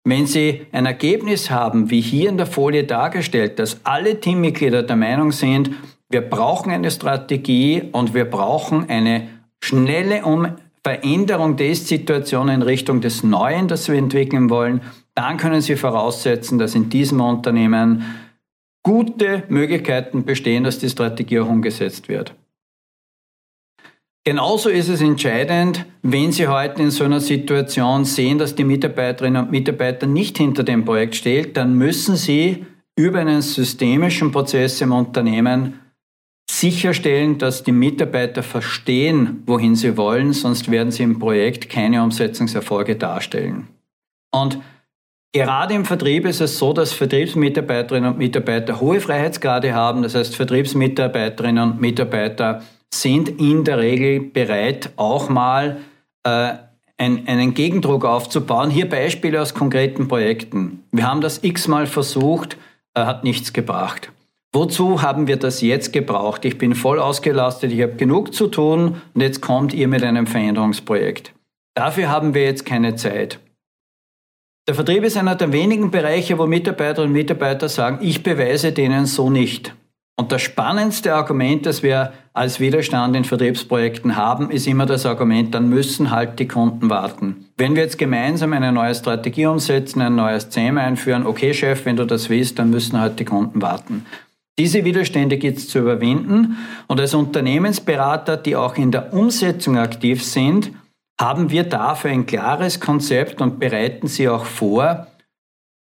[0.03, 4.95] Wenn Sie ein Ergebnis haben, wie hier in der Folie dargestellt, dass alle Teammitglieder der
[4.95, 5.69] Meinung sind,
[6.09, 9.27] wir brauchen eine Strategie und wir brauchen eine
[9.63, 10.47] schnelle um
[10.85, 14.81] Veränderung der Ist-Situation in Richtung des Neuen, das wir entwickeln wollen,
[15.15, 18.03] dann können Sie voraussetzen, dass in diesem Unternehmen
[18.83, 22.35] gute Möglichkeiten bestehen, dass die Strategie auch umgesetzt wird.
[24.25, 29.45] Genauso ist es entscheidend, wenn Sie heute in so einer Situation sehen, dass die Mitarbeiterinnen
[29.45, 32.65] und Mitarbeiter nicht hinter dem Projekt stehen, dann müssen Sie
[32.95, 35.79] über einen systemischen Prozess im Unternehmen
[36.49, 42.95] sicherstellen, dass die Mitarbeiter verstehen, wohin sie wollen, sonst werden sie im Projekt keine Umsetzungserfolge
[42.95, 43.67] darstellen.
[44.31, 44.59] Und
[45.33, 50.03] gerade im Vertrieb ist es so, dass Vertriebsmitarbeiterinnen und Mitarbeiter hohe Freiheitsgrade haben.
[50.03, 52.61] Das heißt, Vertriebsmitarbeiterinnen und Mitarbeiter
[52.93, 55.79] sind in der Regel bereit, auch mal
[56.23, 56.53] äh,
[56.97, 58.69] ein, einen Gegendruck aufzubauen.
[58.69, 60.83] Hier Beispiele aus konkreten Projekten.
[60.91, 62.57] Wir haben das x-mal versucht,
[62.93, 64.12] äh, hat nichts gebracht.
[64.55, 66.45] Wozu haben wir das jetzt gebraucht?
[66.45, 70.27] Ich bin voll ausgelastet, ich habe genug zu tun und jetzt kommt ihr mit einem
[70.27, 71.33] Veränderungsprojekt.
[71.75, 73.39] Dafür haben wir jetzt keine Zeit.
[74.67, 79.07] Der Vertrieb ist einer der wenigen Bereiche, wo Mitarbeiterinnen und Mitarbeiter sagen, ich beweise denen
[79.07, 79.73] so nicht.
[80.15, 85.55] Und das spannendste Argument, das wir als Widerstand in Vertriebsprojekten haben, ist immer das Argument,
[85.55, 87.47] dann müssen halt die Kunden warten.
[87.57, 91.95] Wenn wir jetzt gemeinsam eine neue Strategie umsetzen, ein neues CM einführen, okay Chef, wenn
[91.95, 94.05] du das willst, dann müssen halt die Kunden warten.
[94.59, 100.23] Diese Widerstände gibt es zu überwinden und als Unternehmensberater, die auch in der Umsetzung aktiv
[100.23, 100.71] sind,
[101.19, 105.07] haben wir dafür ein klares Konzept und bereiten sie auch vor,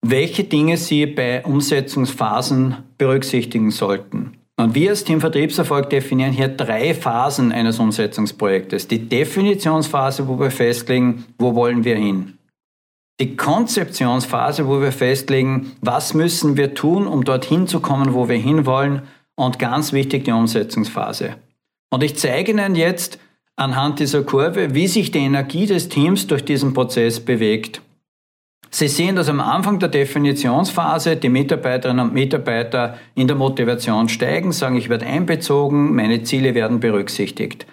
[0.06, 4.38] welche Dinge Sie bei Umsetzungsphasen berücksichtigen sollten.
[4.58, 8.88] Und wir als Team Vertriebserfolg definieren hier drei Phasen eines Umsetzungsprojektes.
[8.88, 12.39] Die Definitionsphase, wo wir festlegen, wo wollen wir hin.
[13.22, 18.38] Die Konzeptionsphase, wo wir festlegen, was müssen wir tun, um dorthin zu kommen, wo wir
[18.38, 19.02] hinwollen.
[19.36, 21.36] Und ganz wichtig, die Umsetzungsphase.
[21.90, 23.20] Und ich zeige Ihnen jetzt
[23.58, 27.82] anhand dieser Kurve, wie sich die Energie des Teams durch diesen Prozess bewegt.
[28.72, 34.52] Sie sehen, dass am Anfang der Definitionsphase die Mitarbeiterinnen und Mitarbeiter in der Motivation steigen,
[34.52, 37.66] sagen, ich werde einbezogen, meine Ziele werden berücksichtigt.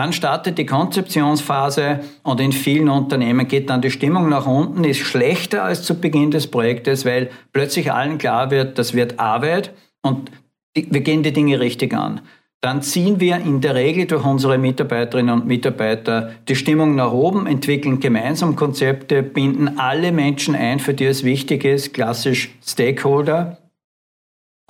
[0.00, 5.00] Dann startet die Konzeptionsphase und in vielen Unternehmen geht dann die Stimmung nach unten, ist
[5.00, 10.30] schlechter als zu Beginn des Projektes, weil plötzlich allen klar wird, das wird Arbeit und
[10.74, 12.22] wir gehen die Dinge richtig an
[12.62, 17.46] dann ziehen wir in der Regel durch unsere Mitarbeiterinnen und Mitarbeiter die Stimmung nach oben,
[17.46, 23.56] entwickeln gemeinsam Konzepte, binden alle Menschen ein, für die es wichtig ist, klassisch Stakeholder.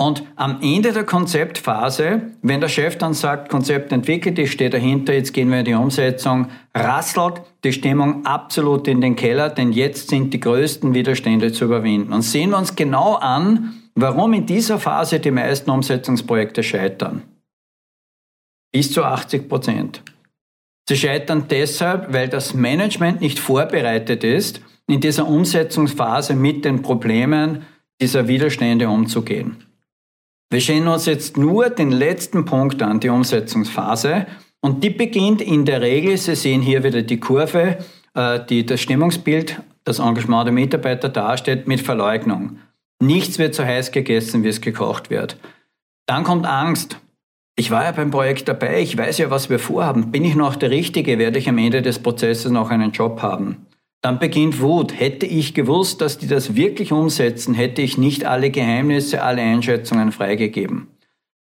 [0.01, 5.12] Und am Ende der Konzeptphase, wenn der Chef dann sagt, Konzept entwickelt, ich stehe dahinter,
[5.12, 10.09] jetzt gehen wir in die Umsetzung, rasselt die Stimmung absolut in den Keller, denn jetzt
[10.09, 12.14] sind die größten Widerstände zu überwinden.
[12.14, 17.24] Und sehen wir uns genau an, warum in dieser Phase die meisten Umsetzungsprojekte scheitern
[18.72, 20.03] bis zu 80 Prozent.
[20.88, 27.66] Sie scheitern deshalb, weil das Management nicht vorbereitet ist, in dieser Umsetzungsphase mit den Problemen
[28.01, 29.66] dieser Widerstände umzugehen.
[30.53, 34.26] Wir schauen uns jetzt nur den letzten Punkt an, die Umsetzungsphase.
[34.61, 37.78] Und die beginnt in der Regel, Sie sehen hier wieder die Kurve,
[38.14, 42.59] äh, die das Stimmungsbild, das Engagement der Mitarbeiter darstellt, mit Verleugnung.
[43.01, 45.38] Nichts wird so heiß gegessen, wie es gekocht wird.
[46.07, 46.98] Dann kommt Angst.
[47.57, 50.11] Ich war ja beim Projekt dabei, ich weiß ja, was wir vorhaben.
[50.11, 51.18] Bin ich noch der Richtige?
[51.18, 53.66] Werde ich am Ende des Prozesses noch einen Job haben?
[54.03, 54.98] Dann beginnt Wut.
[54.98, 60.12] Hätte ich gewusst, dass die das wirklich umsetzen, hätte ich nicht alle Geheimnisse, alle Einschätzungen
[60.12, 60.88] freigegeben.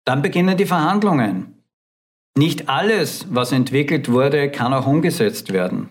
[0.06, 1.54] Dann beginnen die Verhandlungen.
[2.38, 5.90] Nicht alles, was entwickelt wurde, kann auch umgesetzt werden.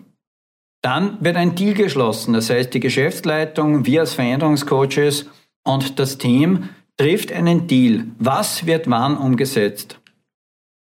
[0.81, 2.33] Dann wird ein Deal geschlossen.
[2.33, 5.27] Das heißt, die Geschäftsleitung, wir als Veränderungscoaches
[5.63, 8.05] und das Team trifft einen Deal.
[8.17, 9.99] Was wird wann umgesetzt?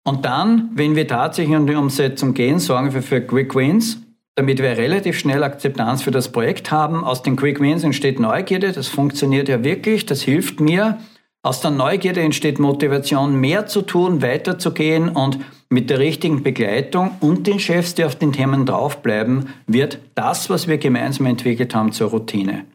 [0.05, 4.01] Und dann, wenn wir tatsächlich in die Umsetzung gehen, sorgen wir für Quick Wins,
[4.37, 7.03] damit wir relativ schnell Akzeptanz für das Projekt haben.
[7.03, 10.99] Aus den Quick Wins entsteht Neugierde, das funktioniert ja wirklich, das hilft mir.
[11.41, 17.47] Aus der Neugierde entsteht Motivation, mehr zu tun, weiterzugehen und mit der richtigen Begleitung und
[17.47, 22.11] den Chefs, die auf den Themen draufbleiben, wird das, was wir gemeinsam entwickelt haben, zur
[22.11, 22.65] Routine.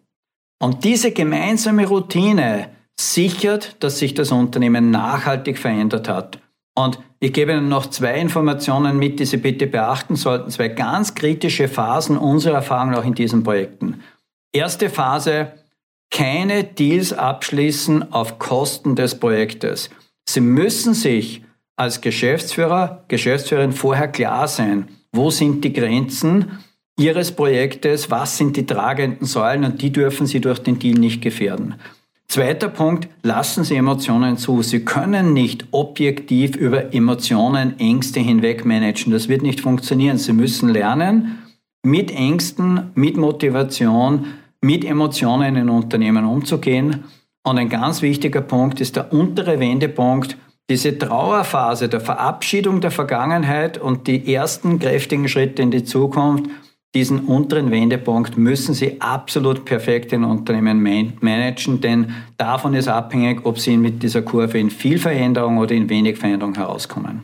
[0.61, 6.42] Und diese gemeinsame Routine sichert, dass sich das Unternehmen nachhaltig verändert hat.
[6.75, 10.51] Und ich gebe Ihnen noch zwei Informationen mit, die Sie bitte beachten sollten.
[10.51, 14.03] Zwei ganz kritische Phasen unserer Erfahrung auch in diesen Projekten.
[14.53, 15.53] Erste Phase,
[16.11, 19.91] keine Deals abschließen auf Kosten des Projektes.
[20.29, 21.43] Sie müssen sich
[21.77, 26.59] als Geschäftsführer, Geschäftsführerin vorher klar sein, wo sind die Grenzen
[26.99, 31.23] Ihres Projektes, was sind die tragenden Säulen und die dürfen Sie durch den Deal nicht
[31.23, 31.77] gefährden.
[32.33, 34.63] Zweiter Punkt, lassen Sie Emotionen zu.
[34.63, 39.13] Sie können nicht objektiv über Emotionen, Ängste hinweg managen.
[39.13, 40.17] Das wird nicht funktionieren.
[40.17, 41.43] Sie müssen lernen,
[41.83, 44.29] mit Ängsten, mit Motivation,
[44.63, 47.05] mit Emotionen in Unternehmen umzugehen.
[47.43, 50.39] Und ein ganz wichtiger Punkt ist der untere Wendepunkt,
[50.71, 56.47] diese Trauerphase der Verabschiedung der Vergangenheit und die ersten kräftigen Schritte in die Zukunft
[56.95, 60.83] diesen unteren Wendepunkt müssen Sie absolut perfekt in Unternehmen
[61.21, 65.89] managen, denn davon ist abhängig, ob Sie mit dieser Kurve in viel Veränderung oder in
[65.89, 67.23] wenig Veränderung herauskommen.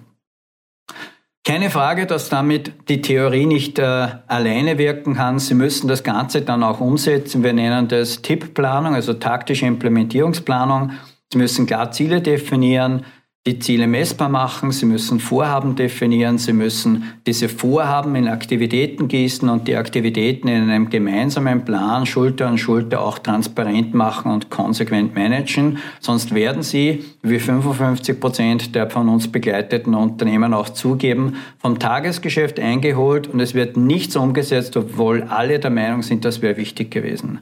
[1.44, 5.38] Keine Frage, dass damit die Theorie nicht äh, alleine wirken kann.
[5.38, 7.42] Sie müssen das Ganze dann auch umsetzen.
[7.42, 10.92] Wir nennen das Tippplanung, also taktische Implementierungsplanung.
[11.32, 13.04] Sie müssen klar Ziele definieren,
[13.48, 19.48] die Ziele messbar machen, sie müssen Vorhaben definieren, sie müssen diese Vorhaben in Aktivitäten gießen
[19.48, 25.14] und die Aktivitäten in einem gemeinsamen Plan Schulter an Schulter auch transparent machen und konsequent
[25.14, 25.78] managen.
[25.98, 32.60] Sonst werden sie, wie 55 Prozent der von uns begleiteten Unternehmen auch zugeben, vom Tagesgeschäft
[32.60, 37.38] eingeholt und es wird nichts umgesetzt, obwohl alle der Meinung sind, das wäre wichtig gewesen.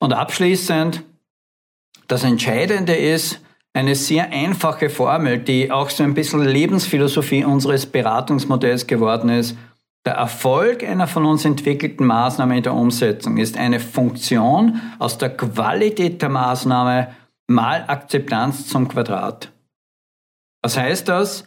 [0.00, 1.04] Und abschließend,
[2.08, 3.40] das Entscheidende ist,
[3.72, 9.56] eine sehr einfache Formel, die auch so ein bisschen Lebensphilosophie unseres Beratungsmodells geworden ist.
[10.04, 15.30] Der Erfolg einer von uns entwickelten Maßnahme in der Umsetzung ist eine Funktion aus der
[15.36, 17.14] Qualität der Maßnahme
[17.48, 19.52] mal Akzeptanz zum Quadrat.
[20.62, 21.46] Was heißt das?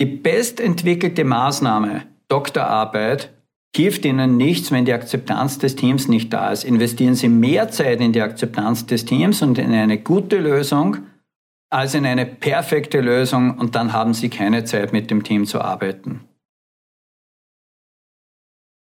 [0.00, 3.32] Die bestentwickelte Maßnahme, Doktorarbeit,
[3.74, 6.64] hilft Ihnen nichts, wenn die Akzeptanz des Teams nicht da ist.
[6.64, 10.98] Investieren Sie mehr Zeit in die Akzeptanz des Teams und in eine gute Lösung
[11.70, 15.60] als in eine perfekte Lösung und dann haben Sie keine Zeit mit dem Team zu
[15.60, 16.24] arbeiten.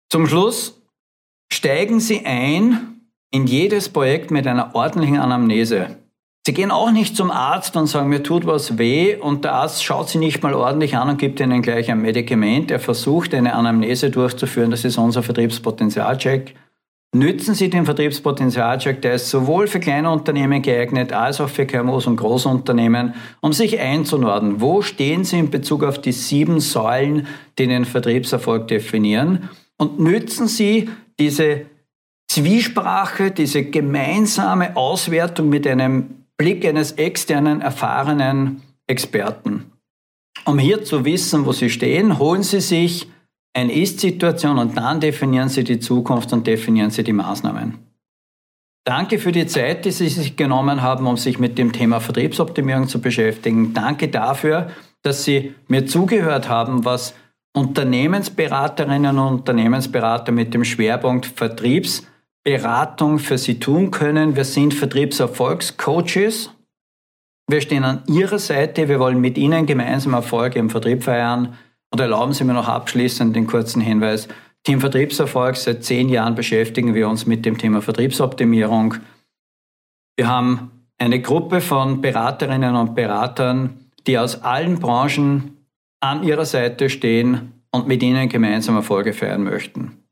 [0.09, 0.81] Zum Schluss
[1.51, 3.01] steigen Sie ein
[3.31, 5.97] in jedes Projekt mit einer ordentlichen Anamnese.
[6.45, 9.83] Sie gehen auch nicht zum Arzt und sagen, mir tut was weh und der Arzt
[9.83, 12.71] schaut Sie nicht mal ordentlich an und gibt Ihnen gleich ein Medikament.
[12.71, 16.55] Er versucht eine Anamnese durchzuführen, das ist unser Vertriebspotenzialcheck.
[17.17, 22.05] Nützen Sie den Vertriebspotenzialcheck, der ist sowohl für kleine Unternehmen geeignet als auch für KMUs
[22.05, 24.61] und Großunternehmen, um sich einzunordnen.
[24.61, 27.25] Wo stehen Sie in Bezug auf die sieben Säulen,
[27.57, 29.49] die den Vertriebserfolg definieren?
[29.77, 30.89] Und nützen Sie
[31.19, 31.65] diese
[32.27, 39.71] Zwiesprache, diese gemeinsame Auswertung mit einem Blick eines externen, erfahrenen Experten.
[40.45, 43.07] Um hier zu wissen, wo Sie stehen, holen Sie sich
[43.57, 47.79] eine Ist-Situation und dann definieren Sie die Zukunft und definieren Sie die Maßnahmen.
[48.85, 52.87] Danke für die Zeit, die Sie sich genommen haben, um sich mit dem Thema Vertriebsoptimierung
[52.87, 53.73] zu beschäftigen.
[53.73, 54.69] Danke dafür,
[55.01, 57.15] dass Sie mir zugehört haben, was
[57.55, 62.05] Unternehmensberaterinnen und Unternehmensberater mit dem Schwerpunkt Vertriebs
[62.45, 64.35] Beratung für Sie tun können.
[64.35, 66.51] Wir sind Vertriebserfolgscoaches.
[67.49, 68.87] Wir stehen an Ihrer Seite.
[68.87, 71.57] Wir wollen mit Ihnen gemeinsam Erfolge im Vertrieb feiern.
[71.91, 74.27] Und erlauben Sie mir noch abschließend den kurzen Hinweis.
[74.63, 78.95] Team Vertriebserfolg, seit zehn Jahren beschäftigen wir uns mit dem Thema Vertriebsoptimierung.
[80.17, 85.65] Wir haben eine Gruppe von Beraterinnen und Beratern, die aus allen Branchen
[85.99, 90.03] an Ihrer Seite stehen und mit Ihnen gemeinsam Erfolge feiern möchten.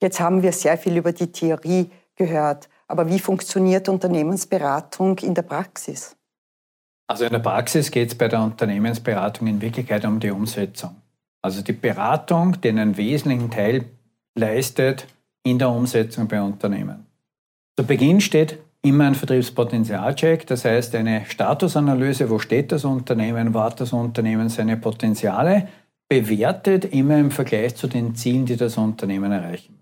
[0.00, 5.42] Jetzt haben wir sehr viel über die Theorie gehört, aber wie funktioniert Unternehmensberatung in der
[5.42, 6.13] Praxis?
[7.06, 10.96] Also in der Praxis geht es bei der Unternehmensberatung in Wirklichkeit um die Umsetzung.
[11.42, 13.84] Also die Beratung, die einen wesentlichen Teil
[14.34, 15.06] leistet
[15.42, 17.06] in der Umsetzung bei Unternehmen.
[17.78, 23.60] Zu Beginn steht immer ein Vertriebspotenzialcheck, das heißt eine Statusanalyse, wo steht das Unternehmen, wo
[23.60, 25.68] hat das Unternehmen seine Potenziale,
[26.08, 29.74] bewertet immer im Vergleich zu den Zielen, die das Unternehmen erreichen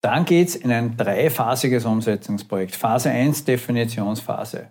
[0.00, 2.74] dann geht es in ein dreiphasiges Umsetzungsprojekt.
[2.74, 4.68] Phase 1 Definitionsphase.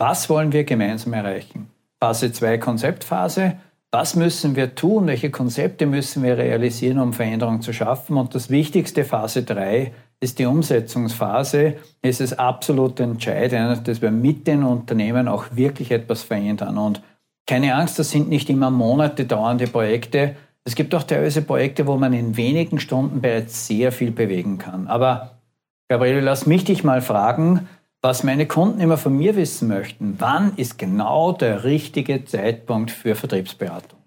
[0.00, 1.68] Was wollen wir gemeinsam erreichen?
[2.02, 3.56] Phase 2 Konzeptphase.
[3.90, 5.06] Was müssen wir tun?
[5.06, 8.16] Welche Konzepte müssen wir realisieren, um Veränderungen zu schaffen?
[8.16, 11.74] Und das Wichtigste, Phase 3, ist die Umsetzungsphase.
[12.00, 16.78] Es ist absolut entscheidend, dass wir mit den Unternehmen auch wirklich etwas verändern.
[16.78, 17.02] Und
[17.46, 20.34] keine Angst, das sind nicht immer Monate dauernde Projekte,
[20.64, 24.86] es gibt auch teilweise Projekte, wo man in wenigen Stunden bereits sehr viel bewegen kann.
[24.88, 25.40] Aber
[25.88, 27.68] Gabriele, lass mich dich mal fragen,
[28.02, 30.16] was meine Kunden immer von mir wissen möchten.
[30.18, 33.98] Wann ist genau der richtige Zeitpunkt für Vertriebsberatung?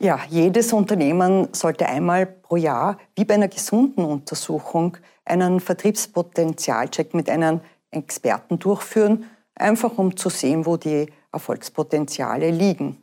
[0.00, 7.28] Ja, jedes Unternehmen sollte einmal pro Jahr, wie bei einer gesunden Untersuchung, einen Vertriebspotenzialcheck mit
[7.28, 7.60] einem
[7.90, 9.24] Experten durchführen,
[9.56, 13.02] einfach um zu sehen, wo die Erfolgspotenziale liegen.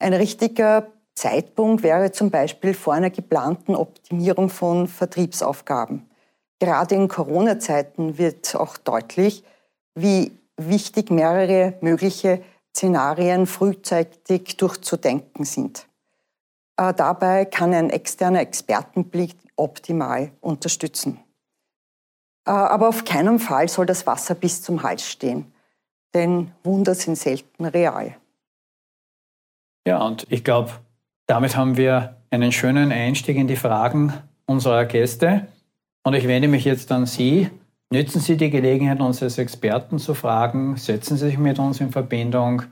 [0.00, 6.10] Ein richtiger Zeitpunkt wäre zum Beispiel vor einer geplanten Optimierung von Vertriebsaufgaben.
[6.58, 9.44] Gerade in Corona-Zeiten wird auch deutlich,
[9.94, 12.42] wie wichtig mehrere mögliche
[12.74, 15.86] Szenarien frühzeitig durchzudenken sind.
[16.76, 21.18] Äh, dabei kann ein externer Expertenblick optimal unterstützen.
[22.46, 25.52] Äh, aber auf keinen Fall soll das Wasser bis zum Hals stehen,
[26.14, 28.16] denn Wunder sind selten real.
[29.86, 30.72] Ja, und ich glaube,
[31.26, 34.12] damit haben wir einen schönen Einstieg in die Fragen
[34.46, 35.48] unserer Gäste.
[36.06, 37.50] Und ich wende mich jetzt an Sie.
[37.90, 40.76] Nützen Sie die Gelegenheit, uns als Experten zu fragen.
[40.76, 42.62] Setzen Sie sich mit uns in Verbindung.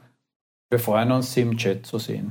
[0.71, 2.31] Wir freuen uns, Sie im Chat zu sehen.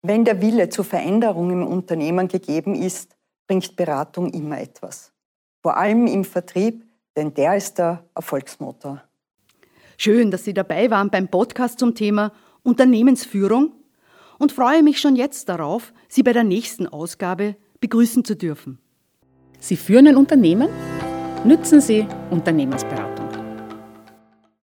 [0.00, 5.12] Wenn der Wille zur Veränderung im Unternehmen gegeben ist, bringt Beratung immer etwas.
[5.60, 9.02] Vor allem im Vertrieb, denn der ist der Erfolgsmotor.
[9.98, 12.32] Schön, dass Sie dabei waren beim Podcast zum Thema
[12.62, 13.72] Unternehmensführung
[14.38, 18.78] und freue mich schon jetzt darauf, Sie bei der nächsten Ausgabe begrüßen zu dürfen.
[19.60, 20.68] Sie führen ein Unternehmen?
[21.44, 23.17] Nützen Sie Unternehmensberatung.